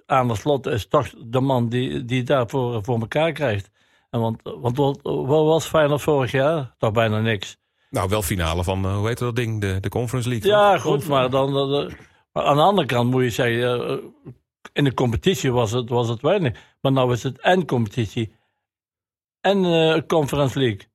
Arne 0.09 0.35
Slot 0.35 0.67
is 0.67 0.87
toch 0.89 1.09
de 1.27 1.41
man 1.41 1.69
die, 1.69 2.05
die 2.05 2.23
daarvoor 2.23 2.85
voor 2.85 3.01
elkaar 3.01 3.33
krijgt. 3.33 3.71
En 4.11 4.21
want, 4.21 4.41
want 4.43 4.77
wat, 4.77 4.99
wat 5.03 5.45
was 5.45 5.67
Feyenoord 5.67 6.03
vorig 6.03 6.31
jaar? 6.31 6.75
Toch 6.79 6.93
bijna 6.93 7.21
niks. 7.21 7.57
Nou, 7.91 8.09
wel 8.09 8.23
finale 8.23 8.65
van, 8.65 8.85
eh, 8.85 8.97
hoe 8.97 9.07
heet 9.07 9.19
dat 9.19 9.37
ding? 9.37 9.61
De, 9.61 9.81
de 9.81 9.89
Conference 9.89 10.29
League. 10.29 10.51
toch? 10.51 10.61
Ja, 10.61 10.79
goed, 10.79 11.09
maar, 11.09 11.31
dan, 11.31 11.53
maar 12.33 12.45
aan 12.45 12.57
de 12.57 12.63
andere 12.63 12.87
kant 12.87 13.11
moet 13.11 13.23
je 13.23 13.31
zeggen, 13.31 13.89
eh, 13.89 13.97
in 14.73 14.85
de 14.85 14.95
competitie 14.95 15.53
was 15.53 15.71
het, 15.71 15.89
was 15.89 16.09
het 16.09 16.21
weinig. 16.21 16.59
Maar 16.81 16.93
nou 16.93 17.13
is 17.13 17.23
het 17.23 17.41
en 17.41 17.67
competitie 17.67 18.33
en 19.41 19.65
eh, 19.65 20.01
Conference 20.07 20.59
League. 20.59 20.89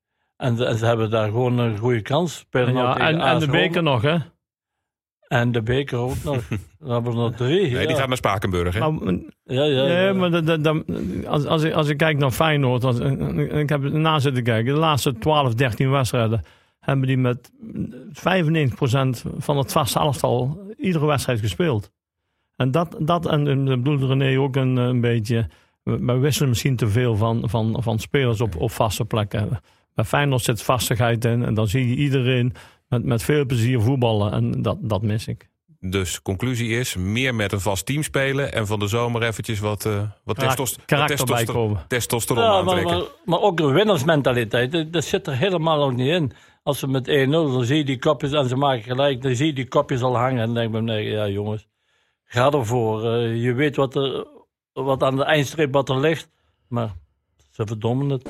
En, 0.44 0.58
ze- 0.58 0.66
en 0.66 0.78
ze 0.78 0.86
hebben 0.86 1.10
daar 1.10 1.26
gewoon 1.28 1.58
een 1.58 1.78
goede 1.78 2.02
kans. 2.02 2.46
Ja, 2.52 2.98
en, 2.98 3.20
en 3.20 3.40
de 3.40 3.48
beker 3.48 3.84
nog, 3.84 4.02
hè? 4.02 4.18
En 5.28 5.52
de 5.52 5.62
beker 5.62 5.98
ook 5.98 6.24
nog. 6.24 6.48
Dan 6.80 6.92
hebben 6.92 7.12
we 7.12 7.18
nog 7.18 7.36
drie. 7.36 7.62
Nee, 7.72 7.82
ja. 7.82 7.88
die 7.88 7.96
gaat 7.96 8.08
naar 8.08 8.18
Spakenburg, 8.18 8.74
hè? 8.74 8.80
Nou, 8.80 9.24
ja, 9.44 9.64
ja, 9.64 9.84
nee, 9.84 10.04
ja. 10.06 10.14
maar 10.14 10.32
dat- 10.32 10.46
dat- 10.46 10.64
dat- 10.64 10.84
als, 11.28 11.46
als, 11.46 11.64
ik, 11.64 11.74
als 11.74 11.88
ik 11.88 11.98
kijk 11.98 12.18
naar 12.18 12.32
Feyenoord, 12.32 12.84
als, 12.84 13.00
ik 13.00 13.70
heb 13.70 13.82
na 13.82 14.20
zitten 14.20 14.44
kijken, 14.44 14.74
de 14.74 14.80
laatste 14.80 15.18
12, 15.18 15.54
13 15.54 15.90
wedstrijden 15.90 16.42
hebben 16.80 17.08
die 17.08 17.18
met 17.18 17.52
95% 18.12 19.28
van 19.38 19.58
het 19.58 19.72
vaste 19.72 20.00
elftal 20.00 20.60
iedere 20.78 21.06
wedstrijd 21.06 21.40
gespeeld. 21.40 21.92
En 22.56 22.72
dat, 22.72 22.96
dat 23.00 23.26
en 23.28 23.66
dat 23.66 23.84
bedoelt 23.84 24.04
René 24.04 24.40
ook 24.40 24.56
een, 24.56 24.76
een 24.76 25.02
beetje. 25.02 25.48
We 25.84 25.98
we 26.06 26.18
wisselen 26.18 26.50
misschien 26.50 26.76
te 26.76 26.88
veel 26.88 27.16
van, 27.16 27.50
van, 27.50 27.78
van 27.84 28.00
spelers 28.00 28.42
op, 28.42 28.56
op 28.56 28.72
vaste 28.72 29.06
plekken. 29.06 29.60
Bij 29.96 30.06
Feyenoord 30.06 30.44
zit 30.44 30.62
vastigheid 30.62 31.26
in. 31.26 31.44
En 31.46 31.54
dan 31.54 31.68
zie 31.68 31.90
je 31.90 31.96
iedereen 31.96 32.54
met, 32.88 33.04
met 33.06 33.24
veel 33.24 33.46
plezier 33.46 33.82
voetballen. 33.82 34.32
En 34.32 34.62
dat, 34.62 34.78
dat 34.82 35.02
mis 35.02 35.28
ik. 35.28 35.52
Dus 35.80 36.22
conclusie 36.22 36.70
is, 36.80 36.96
meer 36.96 37.36
met 37.36 37.52
een 37.52 37.60
vast 37.60 37.86
team 37.86 38.04
spelen... 38.04 38.54
en 38.54 38.68
van 38.68 38.80
de 38.80 38.88
zomer 38.88 39.24
eventjes 39.24 39.60
wat, 39.60 39.86
eh 39.86 40.02
wat 40.24 40.36
Karak- 40.38 40.56
testos- 40.56 40.76
wat 40.76 40.86
karakter 40.86 41.18
testoster- 41.18 41.46
bijkomen. 41.46 41.86
testosteron 41.88 42.44
Ja, 42.44 42.50
maar, 42.50 42.60
aantrekken. 42.60 42.98
maar, 42.98 43.08
maar 43.26 43.40
ook 43.40 43.60
een 43.60 43.74
winnersmentaliteit, 43.74 44.72
dat, 44.72 44.94
dat 44.94 45.04
zit 45.04 45.28
er 45.28 45.38
helemaal 45.38 45.84
ook 45.84 45.94
niet 45.94 46.08
in. 46.08 46.32
Als 46.64 46.80
ze 46.80 46.88
met 46.88 47.08
1-0, 47.08 47.30
dan 47.30 47.64
zie 47.64 47.78
je 47.78 47.86
die 47.86 48.00
kopjes 48.00 48.32
en 48.32 48.48
ze 48.48 48.56
maken 48.56 48.84
gelijk, 48.84 49.22
dan 49.22 49.36
zie 49.36 49.46
je 49.46 49.54
die 49.54 49.68
kopjes 49.68 50.02
al 50.02 50.18
hangen. 50.18 50.40
En 50.40 50.46
dan 50.46 50.54
denk 50.54 50.66
ik 50.66 50.72
bij 50.72 50.82
nee, 50.82 51.10
ja 51.10 51.28
jongens, 51.28 51.68
ga 52.24 52.52
ervoor. 52.52 53.14
Eh, 53.14 53.44
je 53.44 53.54
weet 53.54 53.76
wat, 53.76 53.96
er, 53.96 54.28
wat 54.74 55.04
aan 55.04 55.16
de 55.16 55.24
eindstreep 55.24 55.74
wat 55.74 55.90
er 55.90 56.00
ligt, 56.00 56.30
maar 56.68 56.94
ze 57.52 57.66
verdommen 57.66 58.10
het. 58.10 58.30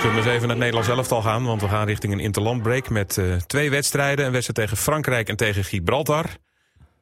Zullen 0.00 0.12
we 0.14 0.16
eens 0.22 0.26
even 0.26 0.40
naar 0.40 0.48
het 0.48 0.58
Nederlands 0.58 0.88
elftal 0.88 1.22
gaan? 1.22 1.44
Want 1.44 1.60
we 1.60 1.68
gaan 1.68 1.86
richting 1.86 2.12
een 2.12 2.20
interlandbreak 2.20 2.88
met 2.88 3.18
eh, 3.18 3.24
twee 3.34 3.70
wedstrijden. 3.70 4.24
Een 4.26 4.32
wedstrijd 4.32 4.68
tegen 4.68 4.76
Frankrijk 4.82 5.28
en 5.28 5.36
tegen 5.36 5.64
Gibraltar. 5.64 6.24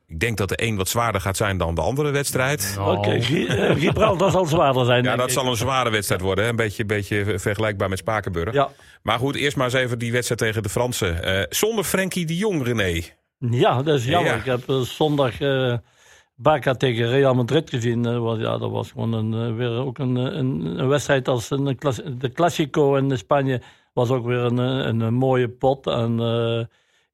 Ik 0.08 0.20
denk 0.20 0.36
dat 0.36 0.48
de 0.48 0.62
een 0.62 0.76
wat 0.76 0.88
zwaarder 0.88 1.20
gaat 1.20 1.36
zijn 1.36 1.58
dan 1.58 1.74
de 1.74 1.80
andere 1.80 2.10
wedstrijd. 2.10 2.76
Oké, 2.80 3.20
Gi- 3.22 3.46
eh, 3.46 3.76
Gibraltar 3.76 4.30
zal 4.30 4.44
zwaarder 4.46 4.84
zijn. 4.84 5.04
Ja, 5.04 5.16
dat 5.16 5.26
ik. 5.26 5.32
zal 5.32 5.46
een 5.46 5.56
zware 5.56 5.90
wedstrijd 5.90 6.20
worden. 6.20 6.44
hè? 6.44 6.50
Een 6.50 6.56
beetje, 6.56 6.84
beetje 6.84 7.38
vergelijkbaar 7.38 7.88
met 7.88 7.98
Spakenburg. 7.98 8.52
Ja. 8.52 8.68
Maar 9.02 9.18
goed, 9.18 9.34
eerst 9.36 9.56
maar 9.56 9.64
eens 9.66 9.74
even 9.74 9.98
die 9.98 10.12
wedstrijd 10.12 10.40
tegen 10.40 10.62
de 10.62 10.68
Fransen. 10.68 11.22
Eh, 11.22 11.42
zonder 11.48 11.84
Frenkie 11.84 12.26
de 12.26 12.36
Jong, 12.36 12.64
René. 12.64 13.02
ja, 13.38 13.82
dat 13.82 13.98
is 13.98 14.04
jammer. 14.04 14.32
Ja. 14.32 14.38
Ik 14.38 14.44
heb 14.44 14.62
zondag 14.82 15.40
eh 15.40 15.74
Barca 16.36 16.74
tegen 16.74 17.08
Real 17.08 17.34
Madrid 17.34 17.70
gezien. 17.70 18.20
Was, 18.20 18.38
ja, 18.38 18.58
dat 18.58 18.70
was 18.70 18.90
gewoon 18.90 19.12
een, 19.12 19.48
eh, 19.48 19.56
weer 19.56 19.70
ook 19.70 19.98
een, 19.98 20.16
eh, 20.16 20.22
een, 20.22 20.78
een 20.80 20.88
wedstrijd 20.88 21.28
als 21.28 21.50
een, 21.50 21.64
de 22.18 22.32
Classico 22.32 22.94
in 22.96 23.18
Spanje. 23.18 23.60
Was 23.92 24.10
ook 24.10 24.26
weer 24.26 24.38
een, 24.38 24.58
eh, 24.58 24.86
een, 24.86 25.00
een 25.00 25.14
mooie 25.14 25.48
pot. 25.48 25.86
En 25.86 26.20
eh, 26.20 26.64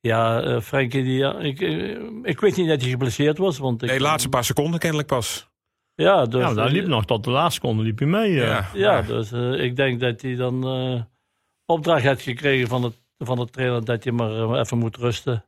ja, 0.00 0.42
eh, 0.42 0.60
Frenkie, 0.60 1.02
die, 1.02 1.18
ja, 1.18 1.38
ik, 1.38 1.60
ik 2.22 2.40
weet 2.40 2.56
niet 2.56 2.68
dat 2.68 2.80
hij 2.80 2.90
geblesseerd 2.90 3.38
was. 3.38 3.58
Want 3.58 3.82
ik, 3.82 3.88
Nee, 3.90 4.00
laatste 4.00 4.28
paar 4.28 4.44
seconden 4.44 4.80
kennelijk 4.80 5.08
pas. 5.08 5.50
Ja, 5.94 6.24
dus, 6.24 6.40
Ja, 6.40 6.54
daar 6.54 6.66
eh, 6.66 6.72
liep 6.72 6.86
nog 6.86 7.04
tot 7.04 7.24
de 7.24 7.30
laatste 7.30 7.60
seconde 7.60 7.82
liep 7.82 7.98
hij 7.98 8.08
mee. 8.08 8.32
Ja, 8.32 8.68
Ja, 8.74 9.02
dus 9.02 9.32
ik 9.60 9.76
denk 9.76 10.00
dat 10.00 10.20
hij 10.22 10.34
dan 10.34 10.64
eh, 10.66 11.02
opdracht 11.66 12.02
heeft 12.02 12.22
gekregen 12.22 12.68
van 12.68 12.82
de, 12.82 12.92
van 13.18 13.36
de 13.36 13.46
trainer 13.46 13.84
dat 13.84 14.04
hij 14.04 14.12
maar 14.12 14.58
even 14.60 14.78
moet 14.78 14.96
rusten. 14.96 15.44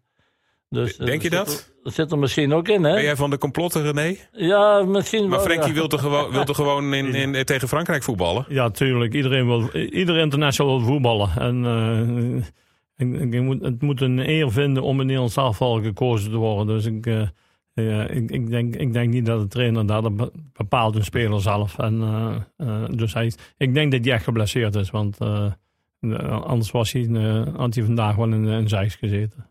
Dus, 0.69 0.97
eh, 0.97 1.07
Denk 1.07 1.23
je 1.23 1.29
zit 1.29 1.37
dat? 1.39 1.49
er- 1.49 1.73
Dat 1.83 1.95
zit 1.95 2.13
er 2.13 2.19
misschien 2.19 2.53
ook 2.53 2.69
in, 2.69 2.85
hè? 2.85 2.93
Ben 2.95 3.03
jij 3.03 3.17
van 3.17 3.31
de 3.31 3.39
complotten, 3.39 3.83
René? 3.93 4.17
Ja, 4.33 4.83
misschien 4.87 5.21
Maar 5.23 5.31
wel. 5.31 5.41
Frenkie 5.41 5.69
ja. 5.69 5.75
wil 5.75 5.89
toch 5.89 6.01
gewoon, 6.01 6.31
wil 6.31 6.45
toch 6.45 6.57
gewoon 6.57 6.95
in, 6.95 7.15
in, 7.35 7.45
tegen 7.45 7.69
Frankrijk 7.69 8.03
voetballen? 8.03 8.45
Ja, 8.49 8.71
tuurlijk. 8.71 9.15
Iedereen 9.15 9.47
wil, 9.47 9.71
ieder 9.75 10.17
international 10.19 10.79
wil 10.79 10.87
voetballen. 10.87 11.31
En 11.39 11.65
eh, 11.65 13.07
ik, 13.07 13.21
ik- 13.21 13.33
ik 13.35 13.41
moet, 13.43 13.61
het 13.63 13.83
moet 13.83 14.01
een 14.01 14.29
eer 14.29 14.53
vinden 14.53 14.83
om 14.83 15.01
in 15.01 15.07
Nederlands 15.07 15.37
elftal 15.37 15.83
gekozen 15.83 16.31
te 16.31 16.37
worden. 16.37 16.67
Dus 16.75 16.85
ik, 16.87 17.07
eh, 17.07 17.23
ja, 17.75 18.07
ik, 18.09 18.31
ik, 18.31 18.51
denk, 18.51 18.77
ik 18.77 18.93
denk 18.93 19.13
niet 19.13 19.27
dat 19.27 19.41
de 19.41 19.49
trainer 19.49 19.87
daar 19.87 20.03
dat 20.03 20.17
be- 20.17 20.33
bepaalt, 20.53 20.97
een 20.97 21.05
speler 21.05 21.41
zelf. 21.41 21.79
En, 21.79 22.03
eh, 22.03 22.35
eh, 22.57 22.89
dus 22.91 23.15
hij, 23.15 23.33
ik 23.57 23.75
denk 23.75 23.93
dat 23.93 24.05
hij 24.05 24.13
echt 24.15 24.25
geblesseerd 24.25 24.75
is. 24.75 24.91
Want 24.91 25.19
eh, 25.21 25.47
eh, 26.01 26.43
anders 26.43 26.71
was 26.71 26.93
hij, 26.93 27.09
eh, 27.13 27.43
had 27.57 27.75
hij 27.75 27.85
vandaag 27.85 28.17
wel 28.17 28.27
in 28.33 28.45
een 28.45 28.69
Zijs 28.69 28.95
gezeten. 28.95 29.47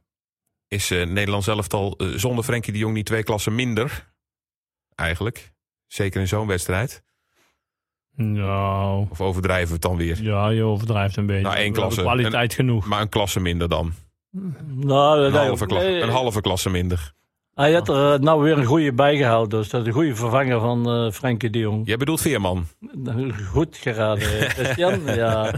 Is 0.74 0.92
eh 0.92 1.08
Nederland 1.08 1.48
elftal 1.48 1.96
eh, 1.98 2.08
zonder 2.08 2.44
Frenkie 2.44 2.74
de 2.74 2.80
Jong 2.80 2.94
niet 2.94 3.06
twee 3.06 3.24
klassen 3.24 3.56
minder? 3.56 4.14
Eigenlijk. 4.96 5.54
Zeker 5.88 6.22
in 6.22 6.28
zo'n 6.28 6.48
wedstrijd. 6.48 7.04
Nou, 8.16 9.08
Of 9.10 9.22
overdrijven 9.22 9.68
we 9.68 9.74
het 9.74 9.82
dan 9.82 9.98
weer? 9.98 10.22
ja, 10.22 10.50
je 10.50 10.64
overdrijft 10.64 11.18
een 11.18 11.26
beetje. 11.26 11.42
Nou, 11.42 11.56
één 11.56 11.74
klasse. 11.74 12.02
Kwaliteit 12.02 12.54
genoeg. 12.54 12.86
Maar 12.86 13.02
een 13.02 13.10
klasse 13.10 13.40
minder 13.40 13.70
dan. 13.70 13.94
Nou, 14.32 15.20
Een, 15.20 15.32
nee, 15.32 15.48
halve, 15.48 15.66
nee, 15.66 16.02
een 16.02 16.10
halve 16.10 16.42
klasse 16.42 16.70
minder. 16.70 17.14
Hij 17.56 17.74
had 17.74 17.90
er 17.90 18.14
eh, 18.14 18.20
nou 18.20 18.42
weer 18.42 18.58
een 18.58 18.66
goede 18.66 18.94
bijgehouden. 18.94 19.60
Dus 19.60 19.70
dat 19.70 19.82
is 19.82 19.88
een 19.88 19.94
goede 19.94 20.16
vervanger 20.16 20.60
van 20.60 20.90
eh 20.90 21.12
Frenkie 21.12 21.50
de 21.50 21.60
Jong. 21.60 21.88
Jij 21.88 21.98
bedoelt 21.98 22.22
Veerman. 22.22 22.66
Goed 23.52 23.78
geraden, 23.78 24.50
Christian. 24.50 25.02
ja. 25.24 25.54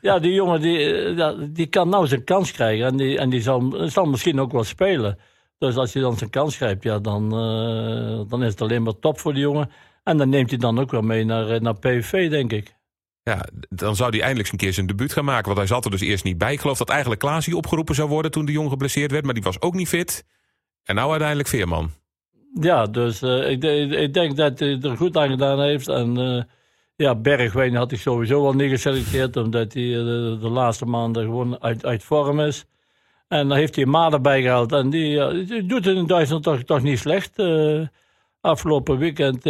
ja, 0.00 0.18
die 0.18 0.32
jongen 0.32 0.60
die, 0.60 0.94
eh, 0.94 1.32
die 1.48 1.66
kan 1.66 1.88
nou 1.88 2.06
zijn 2.06 2.24
kans 2.24 2.52
krijgen. 2.52 2.86
En 2.86 2.96
die, 2.96 3.18
en 3.18 3.30
die 3.30 3.42
zal, 3.42 3.74
zal 3.86 4.04
misschien 4.04 4.40
ook 4.40 4.52
wel 4.52 4.64
spelen. 4.64 5.18
Dus 5.62 5.76
als 5.76 5.92
hij 5.92 6.02
dan 6.02 6.16
zijn 6.16 6.30
kans 6.30 6.56
grijpt, 6.56 6.82
ja, 6.82 6.98
dan, 6.98 7.24
eh, 7.24 8.30
dan 8.30 8.42
is 8.42 8.50
het 8.50 8.60
alleen 8.60 8.82
maar 8.82 8.98
top 8.98 9.20
voor 9.20 9.32
die 9.32 9.42
jongen. 9.42 9.70
En 10.02 10.16
dan 10.16 10.28
neemt 10.28 10.50
hij 10.50 10.58
dan 10.58 10.78
ook 10.78 10.90
wel 10.90 11.02
mee 11.02 11.24
naar, 11.24 11.48
eh, 11.50 11.60
naar 11.60 11.78
PSV, 11.78 12.30
denk 12.30 12.52
ik. 12.52 12.74
Ja, 13.22 13.46
dan 13.68 13.96
zou 13.96 14.10
hij 14.10 14.20
eindelijk 14.20 14.38
eens 14.38 14.52
een 14.52 14.66
keer 14.66 14.72
zijn 14.72 14.86
debuut 14.86 15.12
gaan 15.12 15.24
maken. 15.24 15.44
Want 15.44 15.58
hij 15.58 15.66
zat 15.66 15.84
er 15.84 15.90
dus 15.90 16.00
eerst 16.00 16.24
niet 16.24 16.38
bij. 16.38 16.52
Ik 16.52 16.60
geloof 16.60 16.78
dat 16.78 16.88
eigenlijk 16.88 17.20
Klaasie 17.20 17.56
opgeroepen 17.56 17.94
zou 17.94 18.08
worden 18.08 18.30
toen 18.30 18.44
de 18.44 18.52
Jong 18.52 18.70
geblesseerd 18.70 19.10
werd. 19.10 19.24
Maar 19.24 19.34
die 19.34 19.42
was 19.42 19.60
ook 19.60 19.74
niet 19.74 19.88
fit. 19.88 20.24
En 20.84 20.94
nou 20.94 21.10
uiteindelijk 21.10 21.48
Veerman. 21.48 21.90
Ja, 22.60 22.86
dus 22.86 23.22
eh, 23.22 23.50
ik, 23.50 23.64
ik 23.92 24.14
denk 24.14 24.36
dat 24.36 24.58
hij 24.58 24.78
er 24.82 24.96
goed 24.96 25.16
aan 25.16 25.28
gedaan 25.28 25.60
heeft. 25.60 25.88
En 25.88 26.16
eh, 26.16 26.42
ja, 26.96 27.14
Bergwijn 27.14 27.74
had 27.74 27.92
ik 27.92 27.98
sowieso 28.00 28.46
al 28.46 28.52
niet 28.52 28.70
geselecteerd, 28.70 29.36
omdat 29.36 29.72
hij 29.72 29.98
eh, 29.98 30.04
de, 30.40 30.48
laatste 30.50 30.84
maanden 30.84 31.24
gewoon 31.24 31.62
uit, 31.62 31.84
uit 31.84 32.04
vorm 32.04 32.40
is. 32.40 32.64
En 33.28 33.48
dan 33.48 33.56
heeft 33.56 33.76
hij 33.76 33.86
Maat 33.86 34.12
erbij 34.12 34.42
gehaald. 34.42 34.72
En 34.72 34.90
die, 34.90 35.16
doet 35.66 35.84
het 35.84 35.96
in 35.96 36.06
Duitsland 36.06 36.66
toch, 36.66 36.82
niet 36.82 36.98
slecht. 36.98 37.42
Afgelopen 38.40 38.98
weekend 38.98 39.44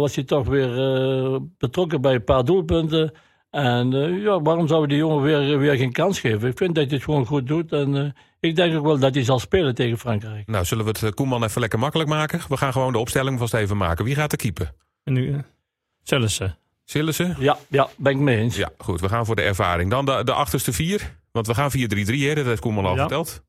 was 0.00 0.14
hij 0.14 0.24
toch 0.24 0.46
weer 0.46 1.40
betrokken 1.58 2.00
bij 2.00 2.14
een 2.14 2.24
paar 2.24 2.44
doelpunten. 2.44 3.12
En 3.54 3.92
eh, 3.92 4.22
ja, 4.22 4.40
waarom 4.42 4.68
zouden 4.68 4.88
die 4.88 4.98
jongen 4.98 5.22
weer, 5.22 5.58
weer 5.58 5.76
geen 5.76 5.92
kans 5.92 6.20
geven? 6.20 6.48
Ik 6.48 6.56
vind 6.58 6.74
dat 6.74 6.84
hij 6.84 6.94
het 6.94 7.04
gewoon 7.04 7.26
goed 7.26 7.46
doet. 7.46 7.72
En 7.72 7.96
eh, 7.96 8.10
ik 8.40 8.56
denk 8.56 8.76
ook 8.76 8.84
wel 8.84 8.98
dat 8.98 9.14
hij 9.14 9.24
zal 9.24 9.38
spelen 9.38 9.74
tegen 9.74 9.98
Frankrijk. 9.98 10.46
Nou, 10.46 10.64
zullen 10.64 10.84
we 10.84 10.90
het 10.90 11.02
eh, 11.02 11.10
Koeman 11.10 11.44
even 11.44 11.60
lekker 11.60 11.78
makkelijk 11.78 12.08
maken? 12.08 12.40
We 12.48 12.56
gaan 12.56 12.72
gewoon 12.72 12.92
de 12.92 12.98
opstelling 12.98 13.38
vast 13.38 13.54
even 13.54 13.76
maken. 13.76 14.04
Wie 14.04 14.14
gaat 14.14 14.32
er 14.32 14.38
keeper? 14.38 14.72
En 15.04 15.12
nu, 15.12 15.32
eh. 15.32 15.38
Sillissen? 16.84 17.36
Ja, 17.38 17.56
ja, 17.68 17.88
ben 17.96 18.12
ik 18.12 18.18
mee 18.18 18.36
eens. 18.38 18.56
Ja, 18.56 18.70
goed. 18.78 19.00
We 19.00 19.08
gaan 19.08 19.26
voor 19.26 19.36
de 19.36 19.42
ervaring. 19.42 19.90
Dan 19.90 20.04
de, 20.04 20.24
de 20.24 20.32
achterste 20.32 20.72
vier. 20.72 21.16
Want 21.32 21.46
we 21.46 21.54
gaan 21.54 21.70
4-3-3, 21.70 21.74
hè? 21.74 22.34
Dat 22.34 22.44
heeft 22.44 22.60
Koeman 22.60 22.84
al 22.84 22.94
Ja. 22.94 23.00
verteld. 23.00 23.42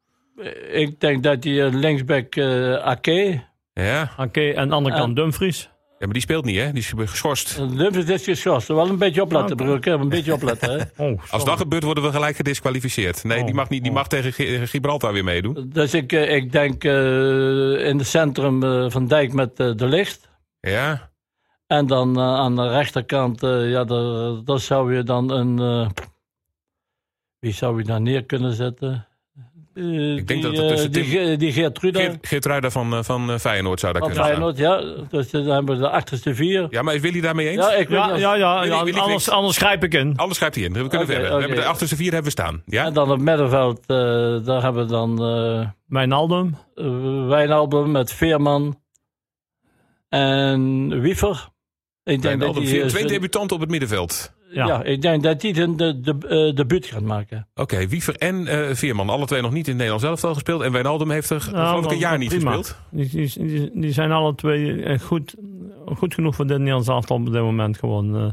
Ik 0.71 0.99
denk 0.99 1.23
dat 1.23 1.41
die 1.41 1.63
linksback 1.63 2.35
eh 2.35 2.73
Ake. 2.75 3.43
Ja. 3.73 4.11
Oké, 4.17 4.41
en 4.41 4.57
aan 4.57 4.67
de 4.67 4.73
andere 4.75 4.95
kant 4.95 5.15
Dumfries. 5.15 5.69
Ja, 5.99 6.05
maar 6.05 6.13
die 6.13 6.21
speelt 6.21 6.45
niet, 6.45 6.57
hè? 6.57 6.71
Die 6.71 6.81
is 6.81 6.93
geschorst. 6.95 7.57
Dumfries 7.57 8.09
is 8.09 8.23
geschorst. 8.23 8.67
Wel 8.67 8.89
een 8.89 8.97
beetje 8.97 9.21
opletten, 9.21 9.53
Oké. 9.53 9.63
broer. 9.63 9.75
Ik 9.77 9.85
heb 9.85 9.99
een 9.99 10.09
beetje 10.09 10.33
opletten. 10.33 10.71
Hè. 10.79 10.83
Oh, 11.05 11.21
Als 11.31 11.45
dat 11.45 11.57
gebeurt, 11.57 11.83
worden 11.83 12.03
we 12.03 12.11
gelijk 12.11 12.35
gedisqualificeerd. 12.35 13.23
Nee, 13.23 13.37
die 13.39 13.47
Oh, 13.47 13.53
mag, 13.53 13.69
niet, 13.69 13.81
die 13.81 13.91
oh. 13.91 13.97
mag 13.97 14.07
tegen 14.07 14.33
Gi- 14.33 14.67
Gibraltar 14.67 15.13
weer 15.13 15.23
meedoen. 15.23 15.69
Dus 15.73 15.93
ik, 15.93 16.11
eh, 16.11 16.35
ik 16.35 16.51
denk 16.51 16.83
eh, 16.83 17.87
in 17.87 17.97
het 17.97 18.07
centrum 18.07 18.63
eh, 18.63 18.89
van 18.89 19.07
Dijk 19.07 19.33
met 19.33 19.59
eh, 19.59 19.71
de 19.75 19.85
licht. 19.87 20.29
Ja. 20.59 21.11
En 21.67 21.87
dan 21.87 22.15
eh, 22.17 22.23
aan 22.23 22.55
de 22.55 22.67
rechterkant, 22.69 23.43
eh, 23.43 23.69
ja, 23.69 23.83
daar, 23.83 24.43
daar 24.43 24.59
zou 24.59 24.95
je 24.95 25.03
dan 25.03 25.31
een. 25.31 25.59
eh, 25.59 25.89
wie 27.39 27.53
zou 27.53 27.77
je 27.77 27.83
daar 27.83 28.01
neer 28.01 28.23
kunnen 28.25 28.53
zetten? 28.53 29.07
Eh, 29.75 30.15
Ik 30.15 30.27
denk 30.27 30.41
die, 30.41 30.51
dat 30.51 30.57
er 30.57 30.67
tussen 30.67 30.87
eh, 30.93 31.25
die, 31.27 31.37
die 31.37 31.51
Geertruida 31.51 31.99
Geert, 31.99 32.27
Geertruida 32.27 32.69
van, 32.69 32.93
eh, 32.93 32.99
van 33.03 33.39
Feyenoord 33.39 33.79
zou 33.79 33.93
daar 33.93 34.01
van 34.01 34.11
kunnen 34.11 34.31
staan. 34.33 34.53
Feyenoord, 34.55 34.57
ja. 34.97 35.05
Dus 35.09 35.29
dan 35.29 35.45
hebben 35.45 35.75
we 35.75 35.81
de 35.81 35.89
achterste 35.89 36.35
vier. 36.35 36.67
Ja, 36.69 36.81
maar 36.81 36.95
is 36.95 37.01
Willy 37.01 37.21
daarmee 37.21 37.47
eens? 37.49 37.65
Ja, 37.65 37.73
ik 37.73 37.87
weet 37.87 37.97
Ja, 37.97 38.13
of- 38.13 38.19
ja, 38.19 38.35
ja, 38.35 38.59
Willy- 38.59 38.71
ja, 38.73 38.83
Willy 38.83 38.97
anders, 38.97 39.29
anders 39.29 39.57
grijp 39.57 39.83
ik 39.83 39.93
in. 39.93 40.13
Anders 40.15 40.37
schrijft 40.37 40.55
hij 40.55 40.63
in. 40.63 40.73
We 40.73 40.87
kunnen 40.87 41.07
verder. 41.07 41.33
We 41.33 41.39
hebben 41.39 41.57
de 41.57 41.65
achterste 41.65 41.95
vier 41.95 42.05
hebben 42.13 42.33
we 42.33 42.39
staan. 42.41 42.61
Ja? 42.65 42.85
En 42.85 42.93
dan 42.93 43.09
het 43.09 43.21
middenveld, 43.21 43.79
eh, 43.79 43.95
daar 44.45 44.61
hebben 44.61 44.85
we 44.85 44.91
dan 44.91 45.23
eh 45.25 45.67
Wijnaldum. 45.87 46.55
uh, 46.75 47.27
Wijnaldum 47.27 47.91
met 47.91 48.13
Veerman 48.13 48.79
en 50.09 50.89
Wiever. 51.01 51.47
Ik 52.03 52.21
denk 52.21 52.39
dat 52.41 52.55
die, 52.55 52.67
vier- 52.67 52.87
twee 52.87 53.05
debutanten 53.05 53.55
op 53.55 53.61
het 53.61 53.71
middenveld. 53.71 54.33
Ja. 54.55 54.65
Ja. 54.67 54.83
ik 54.83 55.01
denk 55.01 55.23
dat 55.23 55.41
die 55.41 55.53
de, 55.53 55.75
de, 55.75 55.99
de, 55.99 56.15
eh, 56.49 56.55
debuut 56.55 56.85
gaat 56.85 57.01
maken. 57.01 57.47
Oké, 57.55 57.87
Wiever 57.87 58.15
en 58.15 58.47
eh, 58.47 58.75
Veerman. 58.75 59.09
Alle 59.09 59.25
twee 59.25 59.41
nog 59.41 59.51
niet 59.51 59.65
in 59.67 59.69
het 59.69 59.75
Nederlands 59.81 60.03
elftal 60.05 60.33
gespeeld. 60.33 60.61
En 60.61 60.71
Wijnaldum 60.71 61.09
heeft 61.09 61.29
er 61.29 61.47
Nou, 61.51 61.67
geloof 61.67 61.85
ik 61.85 61.91
een 61.91 61.97
jaar 61.97 62.17
niet 62.17 62.29
prima. 62.29 62.51
gespeeld. 62.51 62.79
Die, 62.91 63.09
die, 63.09 63.47
die, 63.47 63.71
die 63.73 63.91
zijn 63.91 64.11
alle 64.11 64.35
twee 64.35 64.83
eh, 64.83 64.99
goed, 64.99 65.35
goed 65.97 66.13
genoeg 66.13 66.35
voor 66.35 66.47
dit 66.47 66.57
Nederlands 66.57 66.87
elftal 66.87 67.17
op 67.17 67.25
dit 67.31 67.41
moment 67.41 67.77
gewoon. 67.77 68.15
eh 68.15 68.25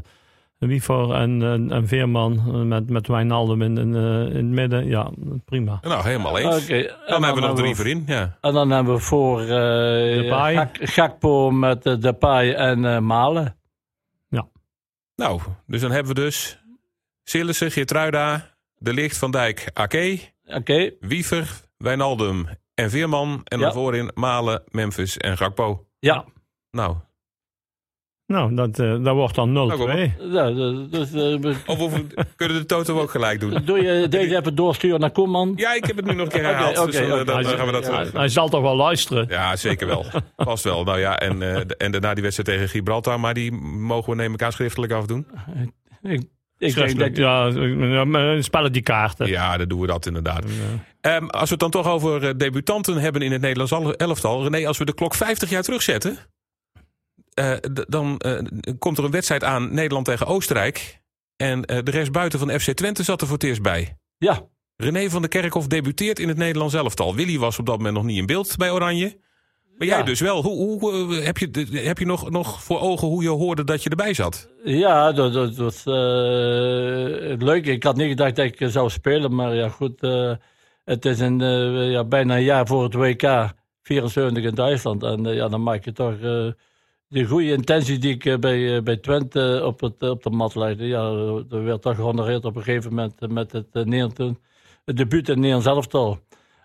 Wiever 0.57 1.11
en, 1.11 1.41
en, 1.43 1.71
en 1.71 1.87
Veerman 1.87 2.67
met, 2.67 2.89
met 2.89 3.07
Wijnaldum 3.07 3.61
in, 3.61 3.77
in, 3.77 3.95
in 3.95 4.35
het 4.35 4.45
midden. 4.45 4.85
Ja, 4.87 5.09
prima. 5.45 5.79
Nou, 5.81 6.03
helemaal 6.07 6.37
eens. 6.37 6.67
Dan, 7.07 7.23
hebben 7.23 7.41
we 7.41 7.47
nog 7.47 7.55
drie 7.57 7.75
voorin. 7.75 8.03
Ja. 8.07 8.37
En 8.41 8.53
dan 8.53 8.69
hebben 8.69 8.93
we 8.93 8.99
voor 8.99 9.41
eh. 9.41 10.53
Gak- 10.55 10.77
Gakpo 10.81 11.51
met 11.51 11.85
uh, 11.85 11.93
Depay 11.99 12.53
en 12.53 12.85
eh, 12.85 12.99
Malen. 12.99 13.55
Nou, 15.15 15.41
dus 15.67 15.81
dan 15.81 15.91
hebben 15.91 16.15
we 16.15 16.21
dus 16.21 16.59
Sillissen, 17.23 17.71
Geertruida, 17.71 18.55
De 18.77 18.93
Licht, 18.93 19.17
Van 19.17 19.31
Dijk, 19.31 19.69
Ake. 19.73 20.19
Oké, 20.45 20.91
Wiever, 20.99 21.61
Wijnaldum 21.77 22.47
en 22.73 22.89
Veerman. 22.89 23.41
En 23.43 23.57
Ja. 23.59 23.63
dan 23.65 23.73
voorin 23.73 24.11
Malen, 24.13 24.63
Memphis 24.71 25.17
en 25.17 25.37
Gakpo. 25.37 25.87
ja. 25.99 26.25
Nou, 26.71 26.97
Nou, 28.27 28.55
dat, 28.55 28.79
eh, 28.79 29.03
dat 29.03 29.15
wordt 29.15 29.35
dan 29.35 29.49
0-2. 29.51 30.13
ja 30.31 30.51
dus, 30.89 31.07
eh, 31.13 31.13
we- 31.13 31.55
of, 31.65 31.79
of 31.79 31.93
kunnen 32.35 32.57
de 32.57 32.65
Toto 32.65 32.99
ook 33.01 33.09
gelijk 33.11 33.39
doen? 33.39 33.61
doe 33.65 33.81
je 33.81 34.07
deze 34.07 34.37
even 34.37 34.55
doorsturen 34.55 34.99
naar 34.99 35.11
Koeman? 35.11 35.53
Ja, 35.55 35.73
ik 35.73 35.85
heb 35.85 35.95
het 35.95 36.05
nu 36.05 36.13
nog 36.13 36.25
een 36.25 36.31
keer 36.31 36.43
herhaald. 36.49 36.77
oké, 36.77 36.91
dus 36.91 36.99
dan, 37.07 37.11
oké. 37.11 37.23
dan 37.23 37.43
Hij, 37.45 37.55
gaan 37.57 37.65
we 37.65 37.71
dat... 37.71 37.87
hij- 37.91 38.07
hij 38.13 38.27
zal 38.27 38.49
toch 38.49 38.61
wel 38.61 38.75
luisteren. 38.75 39.25
Ja, 39.29 39.55
zeker 39.55 39.87
wel. 39.87 40.05
Past 40.35 40.63
wel. 40.63 40.83
Nou 40.83 40.99
ja, 40.99 41.19
en, 41.19 41.41
eh, 41.41 41.61
en 41.77 41.91
daarna 41.91 42.13
die 42.13 42.23
wedstrijd 42.23 42.49
tegen 42.49 42.69
Gibraltar. 42.69 43.19
Maar 43.19 43.33
die 43.33 43.51
mogen 43.51 44.09
we 44.09 44.15
neem 44.15 44.33
ik 44.33 44.41
aan 44.43 44.51
schriftelijk 44.51 44.91
afdoen. 44.93 45.27
Ik, 46.03 46.21
ik 46.57 46.75
denk 46.75 46.99
dat, 46.99 47.17
ja, 47.17 48.41
spellen 48.41 48.71
die 48.71 48.81
kaarten. 48.81 49.27
Ja, 49.27 49.57
dan 49.57 49.67
doen 49.67 49.79
we 49.79 49.87
dat 49.87 50.05
inderdaad. 50.05 50.45
Ehm, 51.01 51.25
als 51.25 51.43
we 51.43 51.49
het 51.49 51.59
dan 51.59 51.69
toch 51.71 51.87
over 51.87 52.27
eh, 52.27 52.33
debutanten 52.37 52.97
hebben 52.97 53.21
in 53.21 53.31
het 53.31 53.41
Nederlands 53.41 53.71
al- 53.73 53.93
elftal. 53.93 54.43
René, 54.43 54.67
als 54.67 54.77
we 54.77 54.85
de 54.85 54.93
klok 54.93 55.15
50 55.15 55.49
jaar 55.49 55.63
terugzetten. 55.63 56.17
Eh, 57.33 57.53
dan 57.87 58.17
eh, 58.17 58.39
komt 58.79 58.97
er 58.97 59.03
een 59.03 59.11
wedstrijd 59.11 59.43
aan 59.43 59.73
Nederland 59.73 60.05
tegen 60.05 60.27
Oostenrijk. 60.27 61.01
En 61.35 61.65
eh, 61.65 61.83
de 61.83 61.91
rest 61.91 62.11
buiten 62.11 62.39
van 62.39 62.59
FC 62.59 62.71
Twente 62.71 63.03
zat 63.03 63.21
er 63.21 63.27
voor 63.27 63.35
het 63.35 63.45
eerst 63.45 63.61
bij. 63.61 63.97
ja, 64.17 64.41
René 64.75 65.09
van 65.09 65.21
der 65.21 65.29
Kerkhof 65.29 65.67
debuteert 65.67 66.19
in 66.19 66.27
het 66.27 66.37
Nederlands 66.37 66.73
elftal. 66.73 67.15
Willy 67.15 67.37
was 67.37 67.59
op 67.59 67.65
dat 67.65 67.77
moment 67.77 67.95
nog 67.95 68.03
niet 68.03 68.17
in 68.17 68.25
beeld 68.25 68.57
bij 68.57 68.71
Oranje. 68.71 69.17
Maar 69.77 69.87
jij 69.87 69.97
Ja. 69.97 70.03
dus 70.03 70.19
wel. 70.19 70.41
Hoe, 70.41 70.79
hoe, 70.79 71.13
heb 71.13 71.37
je, 71.37 71.67
heb 71.71 71.97
je 71.97 72.05
nog, 72.05 72.29
nog 72.29 72.63
voor 72.63 72.79
ogen 72.79 73.07
hoe 73.07 73.23
je 73.23 73.29
hoorde 73.29 73.63
dat 73.63 73.83
je 73.83 73.89
erbij 73.89 74.13
zat? 74.13 74.49
ja 74.63 75.11
dat, 75.11 75.33
dat 75.33 75.55
was 75.55 75.81
leuk. 77.43 77.65
Ik 77.65 77.83
had 77.83 77.95
niet 77.95 78.09
gedacht 78.09 78.35
dat 78.35 78.45
ik 78.45 78.57
zou 78.59 78.89
spelen, 78.89 79.35
maar 79.35 79.55
ja, 79.55 79.69
goed. 79.69 80.01
het 80.85 81.05
is 81.05 81.19
een, 81.19 81.39
ja, 81.89 82.03
bijna 82.03 82.35
een 82.35 82.43
jaar 82.43 82.67
voor 82.67 82.83
het 82.83 82.93
WK 82.93 83.53
74 83.81 84.43
in 84.43 84.55
Duitsland. 84.55 85.03
En 85.03 85.23
ja, 85.23 85.47
dan 85.47 85.63
maak 85.63 85.85
je 85.85 85.91
toch 85.91 86.15
de 87.13 87.25
goede 87.25 87.51
intentie 87.51 87.97
die 87.97 88.13
ik 88.13 88.25
eh, 88.25 88.37
bij, 88.37 88.75
eh, 88.75 88.83
bij 88.83 88.97
Twente 88.97 89.61
op, 89.65 89.81
het, 89.81 90.01
op 90.01 90.23
de 90.23 90.29
mat 90.29 90.55
legde. 90.55 90.87
Ja, 90.87 91.03
er 91.49 91.63
werd 91.63 91.81
toch 91.81 91.95
gehonoreerd 91.95 92.45
op 92.45 92.55
een 92.55 92.63
gegeven 92.63 92.89
moment 92.89 93.21
eh, 93.21 93.29
met 93.29 93.51
het, 93.51 93.73
Nederland, 93.73 94.37
het 94.85 94.97
debuut 94.97 95.29
in 95.29 95.35
Nederlands 95.35 95.67
elftal. 95.67 96.19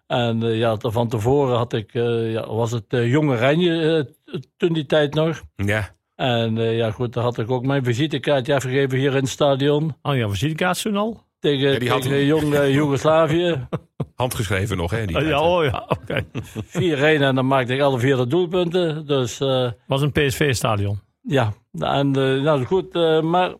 En 0.09 0.43
eh, 0.43 0.59
ja, 0.59 0.76
van 0.78 1.09
tevoren 1.09 1.57
had 1.57 1.73
ik, 1.73 1.95
eh, 1.95 2.33
ja, 2.33 2.47
was 2.47 2.71
het 2.71 2.85
eh, 2.88 3.11
Jonge 3.11 3.37
Rijnje 3.37 4.07
eh, 4.26 4.40
toen 4.57 4.73
die 4.73 4.87
tijd 4.87 5.14
nog. 5.14 5.43
Ja, 5.57 5.97
En 6.14 6.59
eh, 6.59 6.76
ja, 6.76 6.90
goed, 6.90 7.12
daar 7.12 7.25
had 7.25 7.38
ik 7.38 7.50
ook 7.50 7.67
mijn 7.67 7.85
visitekaartje 7.85 8.55
afgegeven 8.55 8.99
hier 8.99 9.11
in 9.14 9.23
het 9.23 9.28
stadion. 9.28 9.97
Oh 10.02 10.17
ja, 10.17 10.28
visitekaart 10.28 10.83
toen 10.83 10.97
al? 10.97 11.27
Tegen, 11.40 11.73
Ja, 11.73 11.78
die 11.78 11.90
had 11.90 12.02
tegen 12.02 12.16
hem. 12.16 12.26
jong 12.26 12.54
eh, 12.54 12.75
Joegoslavië. 12.75 13.68
handgeschreven 14.14 14.76
nog 14.76 14.90
hè? 14.90 15.07
Die 15.07 15.16
Oh, 15.16 15.23
ja, 15.23 15.40
oh 15.40 15.64
ja, 15.64 15.85
oké. 15.88 16.25
4-1 16.66 17.23
en 17.23 17.35
dan 17.35 17.47
maakte 17.47 17.75
ik 17.75 17.80
alle 17.80 17.99
vier 17.99 18.16
de 18.16 18.26
doelpunten. 18.26 19.07
Dus 19.07 19.40
eh, 19.40 19.71
was 19.87 20.02
een 20.02 20.12
PSV-stadion. 20.12 21.00
ja, 21.23 21.52
en 21.73 22.07
eh, 22.16 22.42
nou 22.42 22.64
goed, 22.64 22.95
eh, 22.95 23.21
maar 23.21 23.54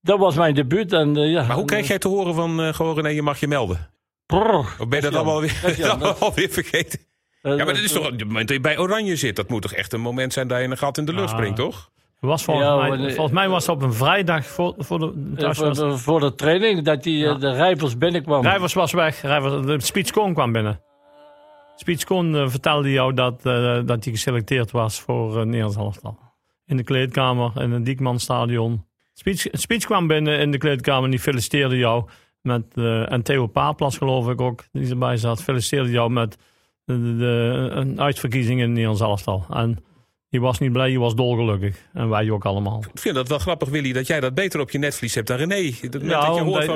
dat 0.00 0.18
was 0.18 0.34
mijn 0.36 0.54
debuut. 0.54 0.92
En, 0.92 1.16
eh, 1.16 1.30
ja, 1.30 1.46
Maar 1.46 1.56
hoe 1.56 1.64
kreeg 1.64 1.88
jij 1.88 1.98
te 1.98 2.08
horen 2.08 2.34
van 2.34 2.60
eh 2.60 2.74
gewoon 2.74 2.94
René, 2.94 3.08
je 3.08 3.22
mag 3.22 3.40
je 3.40 3.48
melden? 3.48 3.90
Of 4.26 4.88
ben 4.88 4.88
je 4.98 5.00
dat 5.00 5.14
allemaal 5.14 5.40
weer, 5.40 5.60
Dat 5.62 5.82
allemaal 5.90 6.32
weer 6.34 6.48
vergeten? 6.50 6.98
eh, 6.98 7.50
Ja, 7.50 7.56
maar 7.56 7.66
dat- 7.66 7.74
dat 7.74 7.84
is 7.84 7.92
toch, 7.92 8.04
op 8.06 8.10
het 8.10 8.24
moment 8.24 8.46
dat 8.48 8.56
je 8.56 8.62
bij 8.62 8.78
Oranje 8.78 9.16
zit, 9.16 9.36
dat 9.36 9.48
moet 9.48 9.62
toch 9.62 9.72
echt 9.72 9.92
een 9.92 10.00
moment 10.00 10.32
zijn 10.32 10.48
dat 10.48 10.58
je 10.58 10.64
een 10.64 10.78
gat 10.78 10.98
in 10.98 11.04
de 11.04 11.12
lucht 11.12 11.30
Ja. 11.30 11.36
springt, 11.36 11.56
toch? 11.56 11.90
Was 12.20 12.44
volgens, 12.44 12.66
Ja, 12.66 12.76
mij, 12.76 12.98
volgens 13.12 13.34
mij 13.34 13.48
was 13.48 13.66
het 13.66 13.76
op 13.76 13.82
een 13.82 13.92
vrijdag 13.92 14.46
voor, 14.46 14.74
voor 14.78 14.98
de... 14.98 15.12
voor, 15.54 15.74
de, 15.74 15.96
voor 15.98 16.20
de 16.20 16.34
training, 16.34 16.82
dat 16.84 17.02
die, 17.02 17.26
eh, 17.26 17.38
de 17.38 17.52
Rijvers 17.52 17.98
binnenkwam. 17.98 18.42
Rijvers 18.42 18.72
was 18.74 18.92
weg. 18.92 19.20
Rijvers, 19.22 19.66
de 19.66 19.76
Speechcon 19.80 20.34
kwam 20.34 20.52
binnen. 20.52 20.80
Speechcon 21.76 22.36
eh, 22.36 22.48
vertelde 22.48 22.90
jou 22.92 23.14
dat, 23.14 23.46
eh, 23.46 23.80
dat 23.84 24.04
hij 24.04 24.12
geselecteerd 24.12 24.70
was 24.70 25.00
voor 25.00 25.36
uh, 25.36 25.42
Nederlands 25.42 25.76
elftal. 25.76 26.18
In 26.66 26.76
de 26.76 26.82
kleedkamer, 26.82 27.52
in 27.62 27.70
het 27.70 27.84
Diekmanstadion. 27.84 28.84
Speech, 29.12 29.46
Speech 29.52 29.84
kwam 29.84 30.06
binnen 30.06 30.38
in 30.38 30.50
de 30.50 30.58
kleedkamer 30.58 31.04
en 31.04 31.10
die 31.10 31.20
feliciteerde 31.20 31.76
jou 31.76 32.04
met... 32.42 32.64
eh, 32.74 33.12
en 33.12 33.22
Theo 33.22 33.46
Paaplas 33.46 33.98
geloof 33.98 34.28
ik 34.28 34.40
ook, 34.40 34.64
die 34.72 34.90
erbij 34.90 35.16
zat, 35.16 35.42
feliciteerde 35.42 35.90
jou 35.90 36.10
met 36.10 36.36
de, 36.84 37.16
de- 37.16 37.68
een 37.74 38.00
uitverkiezing 38.00 38.54
in 38.58 38.64
het 38.64 38.70
Nederlands 38.70 39.00
elftal. 39.00 39.44
En 39.50 39.84
je 40.30 40.40
was 40.40 40.58
niet 40.58 40.72
blij, 40.72 40.90
je 40.90 40.98
was 40.98 41.14
dolgelukkig. 41.14 41.88
En 41.92 42.08
wij 42.08 42.30
ook 42.30 42.44
allemaal. 42.44 42.84
Ik 42.92 43.00
vind 43.00 43.14
dat 43.14 43.28
wel 43.28 43.38
grappig, 43.38 43.68
Willy, 43.68 43.92
dat 43.92 44.06
jij 44.06 44.20
dat 44.20 44.34
beter 44.34 44.60
op 44.60 44.70
je 44.70 44.78
netvlies 44.78 45.14
hebt 45.14 45.26
dan 45.26 45.36
René. 45.36 45.70
Dat, 45.90 46.02
Ja, 46.02 46.32
omdat, 46.32 46.62
ik- 46.62 46.68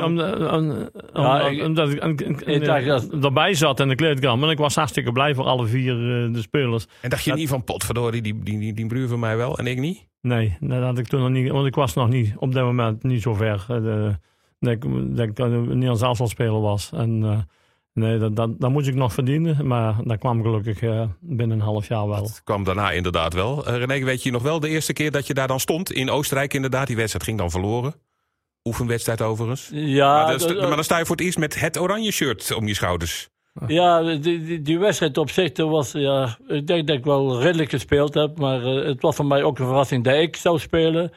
erbij 3.23 3.55
zat 3.55 3.81
in 3.81 3.89
de 3.89 3.95
kleedkamer. 3.95 4.45
En 4.45 4.51
ik 4.53 4.59
was 4.59 4.75
hartstikke 4.75 5.13
blij 5.13 5.35
voor 5.35 5.45
alle 5.45 5.67
vier 5.67 5.93
eh, 5.93 6.33
de 6.33 6.41
spelers. 6.41 6.87
En 7.01 7.11
dacht 7.11 7.25
je 7.25 7.33
niet 7.33 7.49
van, 7.49 7.65
potverdorie, 7.65 8.23
die, 8.23 8.39
die, 8.43 8.59
die, 8.59 8.73
die 8.73 8.87
broer 8.87 9.09
van 9.09 9.19
mij 9.19 9.37
wel 9.37 9.59
en 9.59 9.67
ik 9.67 9.79
niet? 9.79 10.07
Nee, 10.21 10.57
dat 10.61 10.83
had 10.83 10.99
ik 10.99 11.07
toen 11.07 11.21
nog 11.21 11.31
niet. 11.31 11.51
Want 11.51 11.67
ik 11.67 11.75
was 11.75 11.95
nog 11.95 12.09
niet 12.09 12.35
op 12.37 12.53
dat 12.53 12.65
moment 12.65 13.03
niet 13.03 13.23
zo 13.23 13.35
ver. 13.35 13.65
eh, 13.69 13.77
de- 13.83 14.19
dat 14.61 14.73
ik, 14.73 14.83
dat 15.17 15.29
ik 15.29 15.39
een 15.39 15.67
Nederlands 15.69 16.03
elftalspeler 16.03 16.61
was. 16.61 16.91
En 16.95 17.23
eh, 17.25 17.39
nee, 17.95 18.19
dat, 18.19 18.37
dat, 18.37 18.61
dat 18.61 18.71
moest 18.71 18.87
ik 18.89 18.95
nog 18.95 19.13
verdienen. 19.13 19.67
Maar 19.67 19.95
dat 20.05 20.19
kwam 20.19 20.43
gelukkig 20.43 20.81
eh, 20.83 21.03
binnen 21.21 21.57
een 21.59 21.65
half 21.65 21.89
jaar 21.89 22.09
wel. 22.09 22.23
Het 22.23 22.41
kwam 22.45 22.65
daarna 22.65 22.91
inderdaad 22.91 23.35
wel. 23.35 23.67
Eh, 23.67 23.77
René, 23.77 24.05
weet 24.05 24.23
je 24.23 24.31
nog 24.31 24.43
wel 24.43 24.61
de 24.61 24.69
eerste 24.69 24.93
keer 24.93 25.11
dat 25.11 25.27
je 25.27 25.35
daar 25.35 25.49
dan 25.49 25.61
stond? 25.61 25.93
In 25.93 26.11
Oostenrijk 26.11 26.55
inderdaad. 26.55 26.87
Die 26.87 26.97
wedstrijd 26.97 27.25
ging 27.25 27.39
dan 27.39 27.51
verloren. 27.51 27.95
Oefenwedstrijd 28.65 29.23
overigens. 29.23 29.69
Ja, 29.73 30.13
maar, 30.15 30.27
dan, 30.31 30.39
dat- 30.39 30.51
sta- 30.51 30.61
maar 30.67 30.75
dan 30.75 30.85
sta 30.85 30.99
je 30.99 31.07
voor 31.07 31.17
het 31.17 31.25
eerst 31.25 31.39
met 31.39 31.61
het 31.61 31.79
oranje 31.79 32.11
shirt 32.13 32.55
om 32.55 32.67
je 32.67 32.75
schouders. 32.75 33.29
Ja, 33.67 34.03
die, 34.03 34.19
die, 34.45 34.63
die 34.63 34.79
wedstrijd 34.79 35.19
op 35.19 35.31
zich, 35.31 35.53
dat 35.53 35.69
was, 35.69 35.93
ja, 35.93 36.39
ik 36.49 36.67
denk 36.67 36.87
dat 36.87 36.97
ik 36.97 37.05
wel 37.05 37.41
redelijk 37.43 37.71
gespeeld 37.71 38.15
heb. 38.15 38.39
Maar 38.39 38.65
eh, 38.65 38.85
het 38.87 39.03
was 39.03 39.17
voor 39.17 39.27
mij 39.27 39.43
ook 39.43 39.59
een 39.59 39.67
verrassing 39.67 40.05
dat 40.05 40.15
ik 40.15 40.37
zou 40.37 40.59
spelen. 40.59 41.13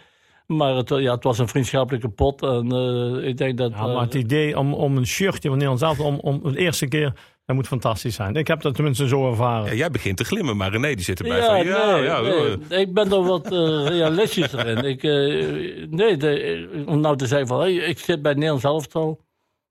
Maar 0.48 0.76
het, 0.76 0.90
ja, 0.90 1.14
het 1.14 1.24
was 1.24 1.40
een 1.40 1.48
vriendschappelijke 1.48 2.10
pot. 2.10 2.42
En 2.42 2.72
eh, 2.72 3.28
ik 3.28 3.38
denk 3.38 3.58
dat... 3.58 3.72
Ja, 3.72 3.86
maar 3.86 4.04
het 4.04 4.16
eh, 4.16 4.22
idee 4.22 4.58
om, 4.58 4.74
om 4.74 4.98
een 4.98 5.08
shirtje 5.08 5.50
van 5.50 5.58
Nederlands 5.58 5.82
elftal, 5.84 6.06
om, 6.06 6.20
om 6.20 6.52
de 6.52 6.58
eerste 6.58 6.88
keer, 6.88 7.14
dat 7.48 7.56
moet 7.56 7.68
fantastisch 7.68 8.16
zijn. 8.16 8.36
Ik 8.36 8.48
heb 8.48 8.62
dat 8.62 8.76
tenminste 8.76 9.08
zo 9.08 9.30
ervaren. 9.30 9.66
Ja, 9.66 9.74
jij 9.74 9.90
begint 9.90 10.18
te 10.18 10.24
glimmen, 10.24 10.58
maar 10.58 10.72
René 10.72 10.96
die 10.96 11.04
zit 11.04 11.20
erbij 11.20 11.38
ja, 11.38 11.46
van... 11.46 11.56
nee, 11.56 11.66
Ja, 11.66 11.98
ja, 11.98 12.22
nee, 12.22 12.58
eh, 12.70 12.80
ik 12.80 12.94
ben 12.94 13.12
er 13.12 13.24
wat 13.24 13.46
eh, 13.46 13.86
realistischer 13.88 14.68
in. 14.68 14.78
Ik, 14.94 15.04
eh, 15.04 15.88
nee, 15.90 16.18
de, 16.18 16.84
om 16.88 17.00
nou 17.00 17.18
te 17.18 17.28
zeggen 17.28 17.48
van, 17.48 17.60
hey, 17.60 17.74
ik 17.74 18.00
zit 18.00 18.22
bij 18.22 18.34
Nederlands 18.34 18.64
elftal. 18.64 19.20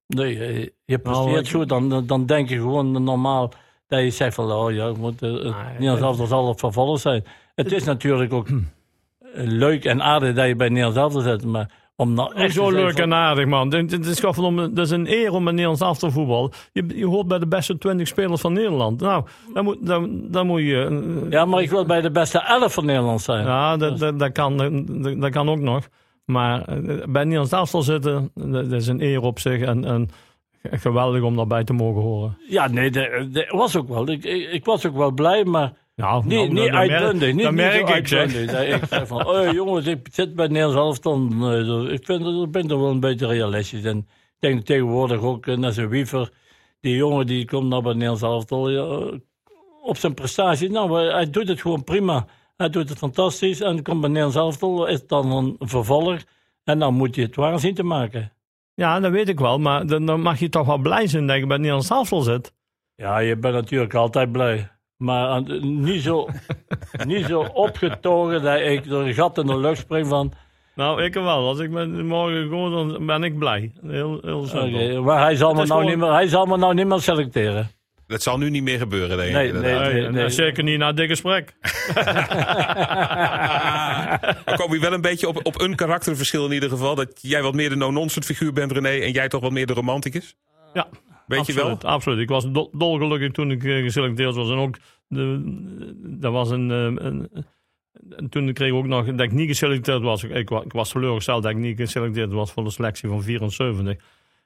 Nee, 0.06 0.34
je 0.84 0.98
presteert 0.98 1.26
Nou, 1.26 1.38
ik- 1.38 1.48
goed, 1.48 1.68
dan, 1.68 2.06
dan 2.06 2.26
denk 2.26 2.48
je 2.48 2.56
gewoon 2.56 3.04
normaal 3.04 3.52
dat 3.86 4.00
je 4.00 4.10
zegt 4.10 4.34
van, 4.34 4.52
oh 4.52 4.72
ja, 4.72 4.92
moet, 4.98 5.20
het 5.20 5.42
Nederlands 5.78 6.02
elftal 6.02 6.26
zal 6.26 6.48
het 6.48 6.60
vervallen 6.60 6.98
zijn. 6.98 7.24
Het 7.54 7.72
is 7.72 7.84
natuurlijk 7.84 8.32
ook 8.32 8.48
leuk 9.44 9.84
en 9.84 10.02
aardig 10.02 10.34
dat 10.34 10.46
je 10.46 10.56
bij 10.56 10.68
Nederlands 10.68 10.98
elftal 10.98 11.20
zit, 11.20 11.44
maar 11.44 11.70
om 11.96 12.12
nou 12.14 12.34
echt 12.34 12.54
Zo 12.54 12.68
te 12.68 12.74
leuk 12.74 12.92
van- 12.92 13.02
en 13.02 13.14
aardig, 13.14 13.46
man. 13.46 13.74
Het 13.74 14.06
is, 14.06 14.24
om, 14.24 14.58
is 14.78 14.90
een 14.90 15.10
eer 15.12 15.32
om 15.32 15.46
een 15.48 15.52
Nederlands 15.54 15.80
elftal 15.82 16.10
voetbal. 16.10 16.52
Je, 16.72 16.84
je 16.94 17.06
hoort 17.06 17.28
bij 17.28 17.38
de 17.38 17.46
beste 17.46 17.78
20 17.78 18.06
spelers 18.08 18.40
van 18.40 18.52
Nederland. 18.52 19.00
Nou, 19.00 19.24
dan 19.54 19.64
moet, 19.64 19.86
dan, 19.86 20.20
dan 20.30 20.46
moet 20.46 20.60
je... 20.60 20.86
eh, 21.24 21.30
Ja, 21.30 21.44
maar 21.44 21.62
ik 21.62 21.70
wil 21.70 21.86
bij 21.86 22.00
de 22.00 22.10
beste 22.10 22.38
elf 22.40 22.72
van 22.74 22.84
Nederland 22.84 23.20
zijn. 23.20 23.44
Ja, 23.44 23.76
dat, 23.76 23.98
dat, 23.98 24.18
dat, 24.18 24.32
kan, 24.32 24.56
dat, 25.02 25.20
dat 25.20 25.30
kan 25.30 25.48
ook 25.48 25.60
nog. 25.60 25.88
Maar 26.24 26.60
eh, 26.64 26.76
bij 27.08 27.22
Nederlands 27.24 27.52
elftal 27.52 27.82
zitten, 27.82 28.30
dat 28.34 28.72
is 28.72 28.86
een 28.86 29.02
eer 29.02 29.20
op 29.22 29.38
zich. 29.38 29.60
En, 29.60 29.84
en 29.84 30.08
geweldig 30.70 31.22
om 31.22 31.36
daarbij 31.36 31.64
te 31.64 31.72
mogen 31.72 32.02
horen. 32.02 32.38
Ja, 32.48 32.68
nee, 32.68 32.90
dat, 32.90 33.08
dat 33.32 33.48
was 33.48 33.76
ook 33.76 33.88
wel. 33.88 34.08
Ik, 34.10 34.24
ik, 34.24 34.50
ik 34.52 34.64
was 34.64 34.86
ook 34.86 34.96
wel 34.96 35.10
blij, 35.12 35.44
maar 35.44 35.72
Nou, 35.96 36.24
niet, 36.26 36.52
nou, 36.52 36.52
niet 36.52 36.70
uitbundig. 36.70 37.34
Niet, 37.34 37.50
merk 37.50 37.88
ik, 37.88 38.06
zeg. 38.08 38.18
uitbundig. 38.20 38.74
Ik 38.82 38.84
zeg 38.88 39.06
van, 39.06 39.26
oh 39.26 39.52
jongens, 39.52 39.86
ik 39.86 40.08
zit 40.12 40.34
bij 40.34 40.46
Nederlands 40.46 41.00
dat- 41.00 41.88
ik 41.90 42.04
vind, 42.04 42.24
dat- 42.24 42.42
ik 42.44 42.50
ben 42.50 42.70
er 42.70 42.80
wel 42.80 42.90
een 42.90 43.00
beetje 43.00 43.26
realistisch. 43.26 43.84
En 43.84 43.98
ik 43.98 44.36
denk 44.38 44.64
tegenwoordig 44.64 45.20
ook, 45.20 45.46
eh, 45.46 45.56
net 45.56 45.74
zo'n 45.74 45.88
Wiever, 45.88 46.30
die 46.80 46.96
jongen 46.96 47.26
die 47.26 47.44
komt 47.44 47.68
nou 47.68 47.82
bij 47.82 47.92
Nederlands 47.92 48.22
elftal. 48.22 48.70
Ja, 48.70 49.18
op 49.82 49.96
zijn 49.96 50.14
prestatie, 50.14 50.70
nou, 50.70 51.10
hij 51.12 51.30
doet 51.30 51.48
het 51.48 51.60
gewoon 51.60 51.84
prima. 51.84 52.26
Hij 52.56 52.70
doet 52.70 52.88
het 52.88 52.98
fantastisch. 52.98 53.60
En 53.60 53.82
komt 53.82 54.00
bij 54.00 54.08
Nederlands 54.08 54.36
elftal, 54.36 54.86
is 54.86 55.06
dan 55.06 55.30
een 55.32 55.56
vervolger. 55.58 56.24
En 56.64 56.78
dan 56.78 56.94
moet 56.94 57.14
je 57.14 57.22
het 57.22 57.36
waar 57.36 57.58
zien 57.58 57.74
te 57.74 57.82
maken. 57.82 58.32
Ja, 58.74 59.00
dat 59.00 59.10
weet 59.12 59.28
ik 59.28 59.38
wel. 59.40 59.58
Maar 59.58 59.86
dan, 59.86 60.06
dan 60.06 60.20
mag 60.20 60.38
je 60.38 60.48
toch 60.48 60.66
wel 60.66 60.78
blij 60.78 61.06
zijn 61.06 61.26
dat 61.26 61.36
je 61.36 61.46
bij 61.46 61.56
Nederlands 61.56 61.90
elftal 61.90 62.20
zit. 62.20 62.52
Ja, 62.94 63.18
je 63.18 63.36
bent 63.36 63.54
natuurlijk 63.54 63.94
altijd 63.94 64.32
blij. 64.32 64.70
Maar 64.96 65.28
aan- 65.28 65.80
niet, 65.82 66.02
zo, 66.02 66.28
niet 67.06 67.26
zo 67.26 67.40
opgetogen 67.40 68.42
dat 68.42 68.60
ik 68.60 68.88
door 68.88 69.02
een 69.02 69.14
gat 69.14 69.38
in 69.38 69.46
de 69.46 69.58
lucht 69.58 69.78
spring 69.80 70.06
van... 70.06 70.32
Nou, 70.74 71.02
ik 71.02 71.14
wel. 71.14 71.48
Als 71.48 71.58
ik 71.58 71.70
ben, 71.72 72.06
morgen 72.06 72.48
go, 72.48 72.70
dan 72.70 73.06
ben 73.06 73.22
ik 73.22 73.38
blij. 73.38 73.72
Heel, 73.86 74.18
heel 74.22 75.02
maar 75.02 75.20
hij 75.22 75.36
zal, 75.36 75.50
me 75.50 75.56
nou 75.56 75.66
gewoon- 75.66 75.84
niet 75.86 75.96
meer, 75.96 76.12
hij 76.12 76.26
zal 76.28 76.46
me 76.46 76.56
nou 76.56 76.74
niet 76.74 76.86
meer 76.86 77.00
selecteren. 77.00 77.70
dat 78.06 78.22
zal 78.22 78.38
nu 78.38 78.50
niet 78.50 78.62
meer 78.62 78.78
gebeuren, 78.78 79.16
denk 79.16 79.28
ik. 79.28 79.34
Nee, 79.34 79.52
nee. 79.52 79.74
Nee, 79.92 80.06
en, 80.06 80.16
eh, 80.16 80.28
Zeker 80.28 80.62
niet 80.62 80.78
na 80.78 80.92
dit 80.92 81.08
gesprek. 81.08 81.54
Maar 84.44 84.56
kom 84.56 84.72
je 84.74 84.80
wel 84.80 84.92
een 84.92 85.00
beetje 85.00 85.28
op, 85.28 85.40
op 85.46 85.60
een 85.60 85.74
karakterverschil 85.74 86.46
in 86.46 86.52
ieder 86.52 86.68
geval? 86.68 86.94
Dat 86.94 87.18
jij 87.20 87.42
wat 87.42 87.54
meer 87.54 87.68
de 87.68 87.76
no-nonsense 87.76 88.34
figuur 88.34 88.52
bent, 88.52 88.72
René, 88.72 88.88
en 88.88 89.10
jij 89.12 89.28
toch 89.28 89.40
wat 89.40 89.52
meer 89.52 89.66
de 89.66 89.72
romanticus? 89.72 90.34
Ja. 90.74 90.86
Weet 91.26 91.46
je 91.46 91.52
absoluut, 91.52 91.82
wel? 91.82 91.92
Absoluut. 91.92 92.18
Ik 92.18 92.28
was 92.28 92.50
dol- 92.50 92.70
dolgelukkig 92.72 93.30
toen 93.32 93.50
ik 93.50 93.64
eh, 93.64 93.82
geselecteerd 93.82 94.34
was. 94.34 94.50
En 94.50 94.56
ook, 94.56 94.76
de, 95.08 95.40
dat 96.18 96.32
was 96.32 96.50
een, 96.50 96.70
eh, 96.70 97.06
een, 97.06 97.30
en 98.16 98.28
toen 98.28 98.52
kreeg 98.52 98.68
ik 98.68 98.74
ook 98.74 98.86
nog 98.86 99.06
dat 99.06 99.20
ik 99.20 99.32
niet 99.32 99.48
geselecteerd 99.48 100.02
was. 100.02 100.24
Ik, 100.24 100.50
ik 100.50 100.72
was 100.72 100.90
teleurgesteld 100.90 101.42
dat 101.42 101.52
ik 101.52 101.58
niet 101.58 101.76
geselecteerd 101.76 102.32
was 102.32 102.52
voor 102.52 102.64
de 102.64 102.70
selectie 102.70 103.08
van 103.08 103.22
74. 103.22 103.96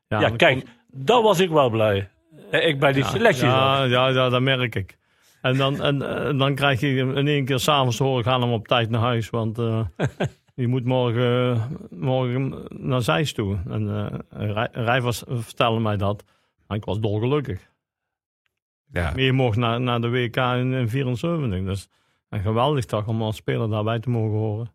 Ja, 0.09 0.21
dan 0.21 0.37
kijk, 0.37 0.65
daar 0.93 1.23
was 1.23 1.41
ik 1.41 1.51
wel 1.51 1.71
blij. 1.71 2.09
Eh, 2.51 2.69
Ik 2.69 2.79
bij 2.81 2.93
die 2.93 3.05
selectie. 3.05 3.47
Ja, 3.47 3.85
ja, 3.85 4.09
ja, 4.09 4.29
dat 4.29 4.41
merk 4.43 4.75
ik. 4.75 4.99
En 5.43 5.57
dan, 5.57 5.83
en, 5.83 5.99
dan 6.39 6.55
krijg 6.55 6.81
je 6.81 6.87
in 6.97 7.27
één 7.29 7.45
keer 7.45 7.59
s'avonds 7.59 7.97
te 7.97 8.03
horen, 8.03 8.25
ga 8.25 8.41
hem 8.41 8.53
op 8.53 8.69
tijd 8.69 8.91
naar 8.91 9.01
huis. 9.01 9.31
Want 9.31 9.57
je 10.55 10.69
moet 10.69 10.85
morgen, 10.85 11.61
morgen 11.91 12.55
naar 12.71 13.03
Zeist 13.03 13.35
toe. 13.35 13.59
En 13.69 13.83
uh, 13.83 14.07
Rij, 14.53 14.69
Rij 14.73 15.01
was, 15.01 15.25
vertelde 15.29 15.81
mij 15.81 15.97
dat. 15.97 16.25
Maar 16.71 16.79
ik 16.79 16.85
was 16.85 17.01
dolgelukkig. 17.01 17.71
Ja. 18.93 19.13
Je 19.17 19.33
mocht 19.33 19.57
naar, 19.57 19.81
naar 19.81 20.01
de 20.01 20.09
WK 20.11 20.37
in, 20.37 20.73
in 20.73 20.89
74. 20.89 21.65
Dus 21.65 21.89
een 22.29 22.41
geweldig 22.41 22.85
toch 22.85 23.07
om 23.07 23.23
als 23.23 23.37
speler 23.37 23.69
daarbij 23.71 23.99
te 24.01 24.11
mogen 24.11 24.39
horen. 24.39 24.73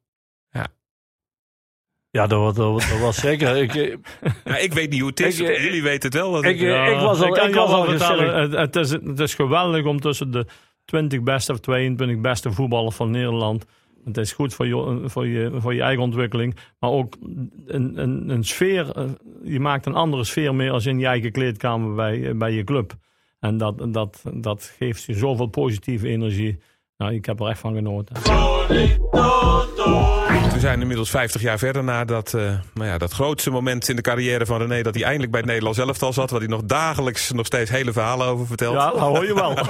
Ja, 2.09 2.27
dat, 2.27 2.39
was- 2.39 2.55
dat, 2.55 2.71
was- 2.71 2.89
dat 2.89 2.99
was 2.99 3.15
zeker. 3.19 3.57
Ik, 3.57 3.75
eh, 3.75 3.97
Ja, 4.45 4.57
ik 4.57 4.73
weet 4.73 4.89
niet 4.89 4.99
hoe 4.99 5.09
het 5.09 5.19
is. 5.19 5.39
Ik, 5.39 5.47
eh, 5.47 5.63
Jullie 5.63 5.83
weten 5.83 6.03
het 6.09 6.13
wel. 6.13 6.31
dat 6.31 6.43
ik, 6.43 6.55
ik- 6.59 6.61
eh, 6.67 6.91
ik 6.91 6.99
was 6.99 7.21
al, 7.21 7.29
kan 7.31 7.47
ik 7.47 7.53
was 7.55 7.71
al 7.71 7.85
vertellen, 7.85 8.35
het, 8.41 8.51
het, 8.51 8.75
is, 8.75 8.89
het 8.91 9.19
is 9.19 9.33
geweldig 9.33 9.85
om 9.85 9.99
tussen 9.99 10.31
de 10.31 10.45
20 10.85 11.21
beste 11.23 11.51
of 11.51 11.59
22 11.59 12.19
beste 12.21 12.51
voetballers 12.51 12.95
van 12.95 13.11
Nederland. 13.11 13.65
Het 14.05 14.17
is 14.17 14.33
goed 14.33 14.53
voor 14.53 14.67
je, 14.67 15.01
voor 15.05 15.27
je, 15.27 15.51
voor 15.61 15.73
je 15.73 15.81
eigen 15.81 16.03
ontwikkeling. 16.03 16.55
Maar 16.79 16.89
ook 16.89 17.15
een, 17.65 17.91
een, 17.95 18.29
een 18.29 18.43
sfeer. 18.43 18.91
eh, 18.91 19.09
Je 19.43 19.59
maakt 19.59 19.85
een 19.85 19.95
andere 19.95 20.23
sfeer 20.23 20.55
mee 20.55 20.71
als 20.71 20.85
in 20.85 20.99
je 20.99 21.05
eigen 21.05 21.31
kleedkamer 21.31 21.95
bij, 21.95 22.37
bij 22.37 22.51
je 22.51 22.63
club. 22.63 22.93
En 23.39 23.57
dat, 23.57 23.93
dat, 23.93 24.23
dat 24.33 24.73
geeft 24.77 25.03
je 25.03 25.13
zoveel 25.13 25.47
positieve 25.47 26.07
energie. 26.07 26.57
Nou, 26.97 27.13
ik 27.13 27.25
heb 27.25 27.39
er 27.39 27.47
echt 27.47 27.59
van 27.59 27.73
genoten. 27.73 28.15
We 30.53 30.59
zijn 30.59 30.81
inmiddels 30.81 31.09
50 31.09 31.41
jaar 31.41 31.57
verder 31.57 31.83
na 31.83 32.05
dat, 32.05 32.33
eh, 32.33 32.41
nou 32.73 32.87
ja, 32.89 32.97
dat 32.97 33.11
grootste 33.11 33.49
moment 33.51 33.89
in 33.89 33.95
de 33.95 34.01
carrière 34.01 34.45
van 34.45 34.61
René. 34.61 34.81
Dat 34.81 34.93
hij 34.95 35.03
eindelijk 35.03 35.31
bij 35.31 35.39
het 35.39 35.49
Nederlands 35.49 35.79
elftal 35.79 36.13
zat. 36.13 36.29
Waar 36.29 36.39
hij 36.39 36.49
nog 36.49 36.63
dagelijks 36.63 37.31
nog 37.31 37.45
steeds 37.45 37.69
hele 37.69 37.91
verhalen 37.93 38.27
over 38.27 38.47
vertelt. 38.47 38.75
Ja, 38.75 38.91
dat 38.91 38.99
hoor 38.99 39.25
je 39.25 39.33
wel. 39.33 39.57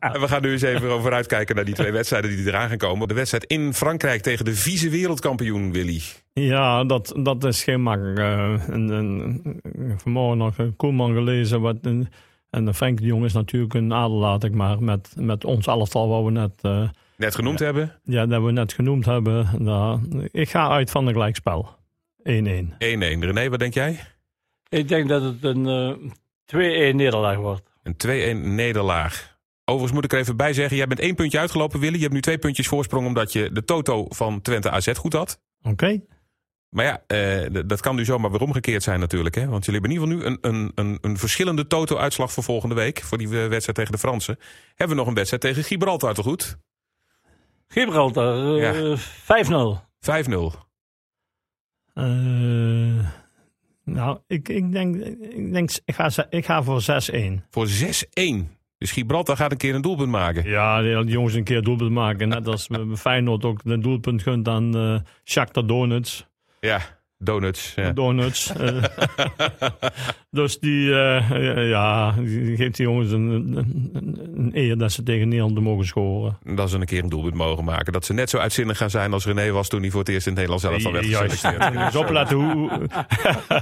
En 0.00 0.20
we 0.20 0.28
gaan 0.28 0.42
nu 0.42 0.50
eens 0.50 0.62
even 0.62 1.00
vooruitkijken 1.00 1.54
naar 1.54 1.64
die 1.64 1.74
twee 1.74 1.92
wedstrijden 1.92 2.30
die 2.30 2.46
eraan 2.46 2.68
gaan 2.68 2.76
komen. 2.76 3.08
De 3.08 3.14
wedstrijd 3.14 3.44
in 3.44 3.74
Frankrijk 3.74 4.22
tegen 4.22 4.44
de 4.44 4.54
vieze 4.54 4.88
wereldkampioen 4.88 5.72
Willy. 5.72 6.00
Ja, 6.32 6.84
dat, 6.84 7.12
dat 7.22 7.44
is 7.44 7.62
geen 7.64 7.82
makkelijk. 7.82 8.18
eh, 8.18 8.68
en, 8.68 8.90
en, 8.90 9.42
vanmorgen 9.96 10.38
nog 10.38 10.58
een 10.58 10.76
Koeman 10.76 11.14
gelezen. 11.14 11.60
Wat, 11.60 11.76
en 12.50 12.74
Frank 12.74 12.98
de 12.98 13.06
Jong 13.06 13.24
is 13.24 13.32
natuurlijk 13.32 13.74
een 13.74 13.92
adel, 13.92 14.16
laat 14.16 14.44
ik 14.44 14.54
maar. 14.54 14.82
Met, 14.82 15.12
met 15.16 15.44
ons 15.44 15.66
elftal 15.66 16.08
wat 16.08 16.24
we 16.24 16.30
net, 16.30 16.52
eh, 16.60 16.88
Net 17.16 17.34
genoemd 17.34 17.58
hebben. 17.58 17.88
1-1. 17.88 17.92
ja, 18.04 18.26
dat 18.26 18.42
we 18.42 18.50
net 18.50 18.72
genoemd 18.72 19.04
hebben. 19.04 19.48
Nou, 19.58 20.00
ik 20.32 20.50
ga 20.50 20.68
uit 20.68 20.90
van 20.90 21.06
een 21.06 21.12
gelijkspel. 21.12 21.68
1-1. 22.22 22.76
René, 22.78 23.48
wat 23.48 23.58
denk 23.58 23.74
jij? 23.74 24.00
ik 24.68 24.88
denk 24.88 25.08
dat 25.08 25.22
het 25.22 25.44
een 25.44 25.66
eh 25.66 26.92
2-1 26.92 26.96
nederlaag 26.96 27.36
wordt. 27.36 27.62
Een 27.82 28.36
2-1 28.46 28.54
nederlaag. 28.54 29.38
Overigens 29.64 29.92
moet 29.92 30.04
ik 30.04 30.12
er 30.12 30.18
even 30.18 30.36
bij 30.36 30.52
zeggen, 30.52 30.76
jij 30.76 30.86
bent 30.86 31.00
één 31.00 31.14
puntje 31.14 31.38
uitgelopen, 31.38 31.80
Willy. 31.80 31.94
Je 31.94 32.00
hebt 32.00 32.12
nu 32.12 32.20
twee 32.20 32.38
puntjes 32.38 32.68
voorsprong 32.68 33.06
omdat 33.06 33.32
je 33.32 33.52
de 33.52 33.64
toto 33.64 34.06
van 34.08 34.40
Twente 34.40 34.70
AZ 34.70 34.92
goed 34.92 35.12
had. 35.12 35.40
Oké. 35.62 36.00
Maar 36.70 36.84
ja, 36.84 37.02
eh, 37.06 37.62
dat 37.66 37.80
kan 37.80 37.96
nu 37.96 38.04
zomaar 38.04 38.30
weer 38.30 38.40
omgekeerd 38.40 38.82
zijn 38.82 39.00
natuurlijk. 39.00 39.34
Hè? 39.34 39.46
Want 39.46 39.64
jullie 39.64 39.80
hebben 39.80 39.98
in 39.98 40.06
ieder 40.06 40.18
geval 40.18 40.38
nu 40.38 40.48
een, 40.50 40.54
een, 40.54 40.72
een, 40.74 40.98
een 41.00 41.18
verschillende 41.18 41.66
toto-uitslag 41.66 42.32
voor 42.32 42.42
volgende 42.42 42.74
week. 42.74 43.02
Voor 43.02 43.18
die 43.18 43.26
eh, 43.26 43.32
wedstrijd 43.32 43.74
tegen 43.74 43.92
de 43.92 43.98
Fransen. 43.98 44.38
Hebben 44.68 44.88
we 44.88 44.94
nog 44.94 45.06
een 45.06 45.14
wedstrijd 45.14 45.42
tegen 45.42 45.64
Gibraltar, 45.64 46.14
toch 46.14 46.24
goed? 46.24 46.56
5-0. 46.56 46.60
Gibraltar, 47.68 48.58
eh, 48.58 48.98
5-0. 50.00 50.68
Eh, 51.94 52.04
nou, 53.84 54.18
ik, 54.26 54.48
ik 54.48 54.72
denk, 54.72 54.96
ik, 54.96 55.52
denk 55.52 55.70
ik, 55.84 55.94
ga, 55.94 56.26
ik 56.30 56.44
ga 56.44 56.62
voor 56.62 56.82
6-1. 56.82 57.44
Voor 57.50 57.68
6-1. 57.68 58.58
Dus 58.78 58.92
Gibraltar 58.92 59.36
gaat 59.36 59.50
een 59.50 59.56
keer 59.56 59.74
een 59.74 59.82
doelpunt 59.82 60.10
maken. 60.10 60.48
Ja, 60.48 60.82
die 60.82 61.04
jongens 61.04 61.34
een 61.34 61.44
keer 61.44 61.62
doelpunt 61.62 61.90
maken. 61.90 62.28
Net 62.28 62.46
als 62.46 62.68
Feyenoord 62.94 63.44
ook 63.44 63.60
een 63.64 63.80
doelpunt 63.80 64.22
gunt 64.22 64.48
aan 64.48 64.76
eh 64.76 65.00
Shakhtar 65.24 65.66
Donuts. 65.66 66.29
Ja, 66.60 66.80
donuts. 67.18 67.74
Ja. 67.76 67.92
Donuts. 67.92 68.52
dus 70.30 70.58
die, 70.58 70.94
eh, 70.94 71.68
ja, 71.68 72.12
die 72.12 72.56
geeft 72.56 72.76
die 72.76 72.86
jongens 72.86 73.10
een, 73.12 73.56
een, 74.34 74.50
eer 74.52 74.78
dat 74.78 74.92
ze 74.92 75.02
tegen 75.02 75.28
Nederland 75.28 75.60
mogen 75.60 75.86
scoren. 75.86 76.38
Dat 76.54 76.70
ze 76.70 76.76
een 76.76 76.84
keer 76.84 77.02
een 77.02 77.08
doelpunt 77.08 77.34
mogen 77.34 77.64
maken. 77.64 77.92
Dat 77.92 78.04
ze 78.04 78.12
net 78.12 78.30
zo 78.30 78.38
uitzinnig 78.38 78.76
gaan 78.76 78.90
zijn 78.90 79.12
als 79.12 79.26
René 79.26 79.50
was 79.50 79.68
toen 79.68 79.80
hij 79.80 79.90
voor 79.90 80.00
het 80.00 80.08
eerst 80.08 80.26
in 80.26 80.36
het 80.36 80.46
Nederlands 80.48 80.84
elftal 80.84 80.92
werd 80.92 81.04
geselecteerd. 81.06 81.84
Dus 81.92 81.96
opletten 82.02 82.36
hoe, 82.36 82.68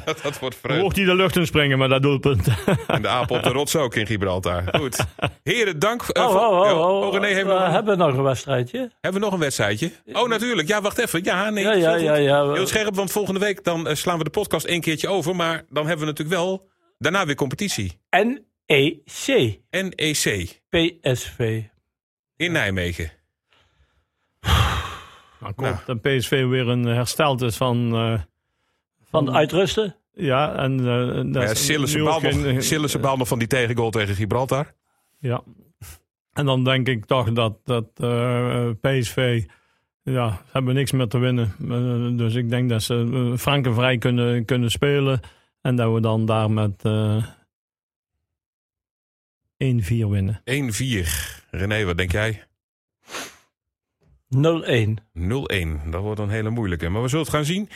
dat 0.04 0.20
wordt 0.22 0.40
hoe 0.40 0.52
vreugd. 0.52 0.80
hoog 0.80 0.92
die 0.92 1.04
de 1.04 1.14
lucht 1.14 1.36
in 1.36 1.46
springen 1.46 1.78
met 1.78 1.90
dat 1.90 2.02
doelpunt. 2.02 2.48
En 2.86 3.02
de 3.02 3.08
aap 3.08 3.30
op 3.30 3.42
de 3.42 3.48
rots 3.50 3.76
ook 3.76 3.94
in 3.94 4.06
Gibraltar. 4.06 4.62
Goed. 4.72 5.06
Heren, 5.42 5.78
dank. 5.78 6.02
eh, 6.02 6.22
Oh, 6.24 6.30
voor- 6.30 6.40
oh, 6.40 6.64
Ja, 6.66 6.74
oh, 6.74 7.06
oh. 7.06 7.12
René, 7.12 7.26
hebben 7.26 7.54
we 7.54 7.60
we, 7.60 7.64
nog, 7.64 7.72
hebben 7.72 7.98
nog 7.98 8.14
een 8.16 8.22
wedstrijdje. 8.22 8.78
hebben 9.00 9.20
we 9.20 9.26
nog 9.26 9.34
een 9.34 9.40
wedstrijdje? 9.42 9.90
Oh, 10.12 10.28
natuurlijk. 10.28 10.68
Ja, 10.68 10.80
wacht 10.82 10.98
even. 10.98 11.24
Ja, 11.24 11.50
nee. 11.50 11.64
Ja, 11.64 11.72
ja, 11.72 11.92
heel 11.94 12.02
ja. 12.04 12.14
ja. 12.14 12.52
Heel 12.52 12.66
scherp, 12.66 12.94
want 12.94 13.12
volgende 13.12 13.40
week 13.40 13.64
dan 13.64 13.86
eh, 13.88 13.94
slaan 13.94 14.18
we 14.18 14.24
de 14.24 14.30
podcast 14.30 14.66
één 14.66 14.80
keertje 14.80 15.08
over. 15.08 15.36
Maar 15.36 15.64
dan 15.70 15.86
hebben 15.86 16.06
we 16.06 16.10
natuurlijk 16.12 16.38
wel 16.40 16.57
daarna 16.98 17.26
weer 17.26 17.34
competitie. 17.34 18.00
NEC, 18.10 19.60
NEC 19.70 20.60
PSV. 20.68 21.62
in 22.36 22.52
Nijmegen. 22.52 23.10
Nou, 25.40 25.52
ik 25.56 25.64
hoop 25.64 25.82
dat 25.86 26.00
PSV 26.02 26.44
weer 26.46 26.68
een 26.68 26.84
hersteld 26.84 27.42
is 27.42 27.56
van... 27.56 27.94
eh, 27.94 28.20
Van 29.10 29.34
uitrusten. 29.34 29.96
ja, 30.12 30.54
en... 30.54 30.78
eh, 30.78 31.32
dat 31.32 31.42
ja, 31.42 31.48
geen- 31.48 32.60
nog 33.18 33.28
van 33.28 33.38
die 33.38 33.48
tegengoal 33.48 33.90
tegen 33.90 34.14
Gibraltar. 34.14 34.74
Ja. 35.18 35.42
En 36.32 36.46
dan 36.46 36.64
denk 36.64 36.88
ik 36.88 37.04
toch 37.04 37.32
dat, 37.32 37.58
dat 37.64 37.86
eh, 37.94 38.68
PSV, 38.80 39.42
ja, 40.02 40.30
ze 40.30 40.50
hebben 40.52 40.74
niks 40.74 40.92
meer 40.92 41.08
te 41.08 41.18
winnen. 41.18 42.16
Dus 42.16 42.34
ik 42.34 42.48
denk 42.50 42.68
dat 42.68 42.82
ze 42.82 42.94
uh, 43.12 43.36
frank 43.36 43.66
en 43.66 43.74
vrij 43.74 43.98
kunnen, 43.98 44.44
kunnen 44.44 44.70
spelen. 44.70 45.20
En 45.60 45.76
dat 45.76 45.92
we 45.94 46.00
dan 46.00 46.26
daar 46.26 46.50
met 46.50 46.82
eh 46.84 47.24
1-4 49.64 50.08
winnen. 50.08 50.40
1-4. 50.44 51.44
René, 51.50 51.84
wat 51.84 51.96
denk 51.96 52.12
jij? 52.12 52.42
0-1. 54.28 54.98
0-1. 55.14 55.90
Dat 55.90 56.02
wordt 56.02 56.20
een 56.20 56.28
hele 56.28 56.50
moeilijke. 56.50 56.88
Maar 56.88 57.02
we 57.02 57.08
zullen 57.08 57.24
het 57.24 57.34
gaan 57.34 57.44
zien. 57.44 57.68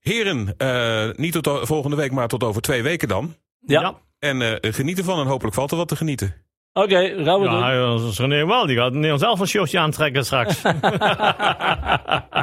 Heren, 0.00 0.54
eh, 0.56 1.10
niet 1.16 1.32
tot 1.32 1.48
o- 1.48 1.66
volgende 1.66 1.96
week, 1.96 2.10
maar 2.12 2.28
tot 2.28 2.42
over 2.44 2.62
twee 2.62 2.82
weken 2.82 3.08
dan. 3.08 3.34
Ja. 3.66 3.94
En 4.18 4.60
eh, 4.60 4.72
geniet 4.72 4.98
ervan 4.98 5.20
en 5.20 5.26
hopelijk 5.26 5.54
valt 5.54 5.70
er 5.70 5.76
wat 5.76 5.88
te 5.88 5.96
genieten. 5.96 6.34
Oké, 6.72 7.24
gaan 7.24 7.40
we 7.40 7.48
doen. 7.48 7.58
Ja, 7.58 7.74
dat 7.96 8.00
is 8.10 8.18
René 8.18 8.46
wel. 8.46 8.66
Die 8.66 8.76
gaat 8.76 8.92
Nederland 8.92 9.20
zelf 9.20 9.40
een 9.40 9.46
shirtje 9.46 9.78
aantrekken 9.78 10.24
straks. 10.24 10.62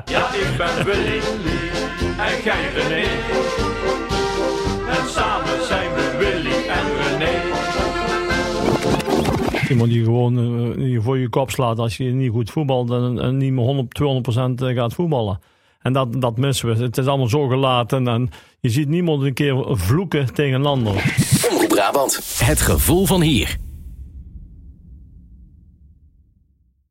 Ja, 0.05 0.33
ik 0.33 0.53
ben 0.57 0.85
Willy 0.85 1.19
en 2.17 2.43
jij 2.43 2.69
René. 2.73 3.76
Iemand 9.69 9.89
die 9.89 10.03
gewoon 10.03 10.37
eh, 10.37 10.91
je 10.91 11.01
voor 11.01 11.17
je 11.17 11.29
kop 11.29 11.51
slaat 11.51 11.79
als 11.79 11.97
je 11.97 12.03
niet 12.03 12.31
goed 12.31 12.49
voetbalt 12.49 12.91
en, 12.91 13.19
en 13.19 13.37
niet 13.37 13.51
meer 13.51 13.63
100, 13.63 13.99
200% 14.71 14.75
gaat 14.75 14.93
voetballen. 14.93 15.39
En 15.81 15.93
dat, 15.93 16.21
dat 16.21 16.37
missen 16.37 16.69
we. 16.69 16.83
Het 16.83 16.97
is 16.97 17.05
allemaal 17.05 17.29
zo 17.29 17.47
gelaten 17.47 18.07
en 18.07 18.29
je 18.59 18.69
ziet 18.69 18.87
niemand 18.87 19.23
een 19.23 19.33
keer 19.33 19.65
vloeken 19.69 20.33
tegen 20.33 20.59
een 20.59 20.65
ander. 20.65 20.93
Omroep 21.51 21.67
Brabant. 21.67 22.39
Het 22.39 22.61
gevoel 22.61 23.05
van 23.05 23.21
hier. 23.21 23.57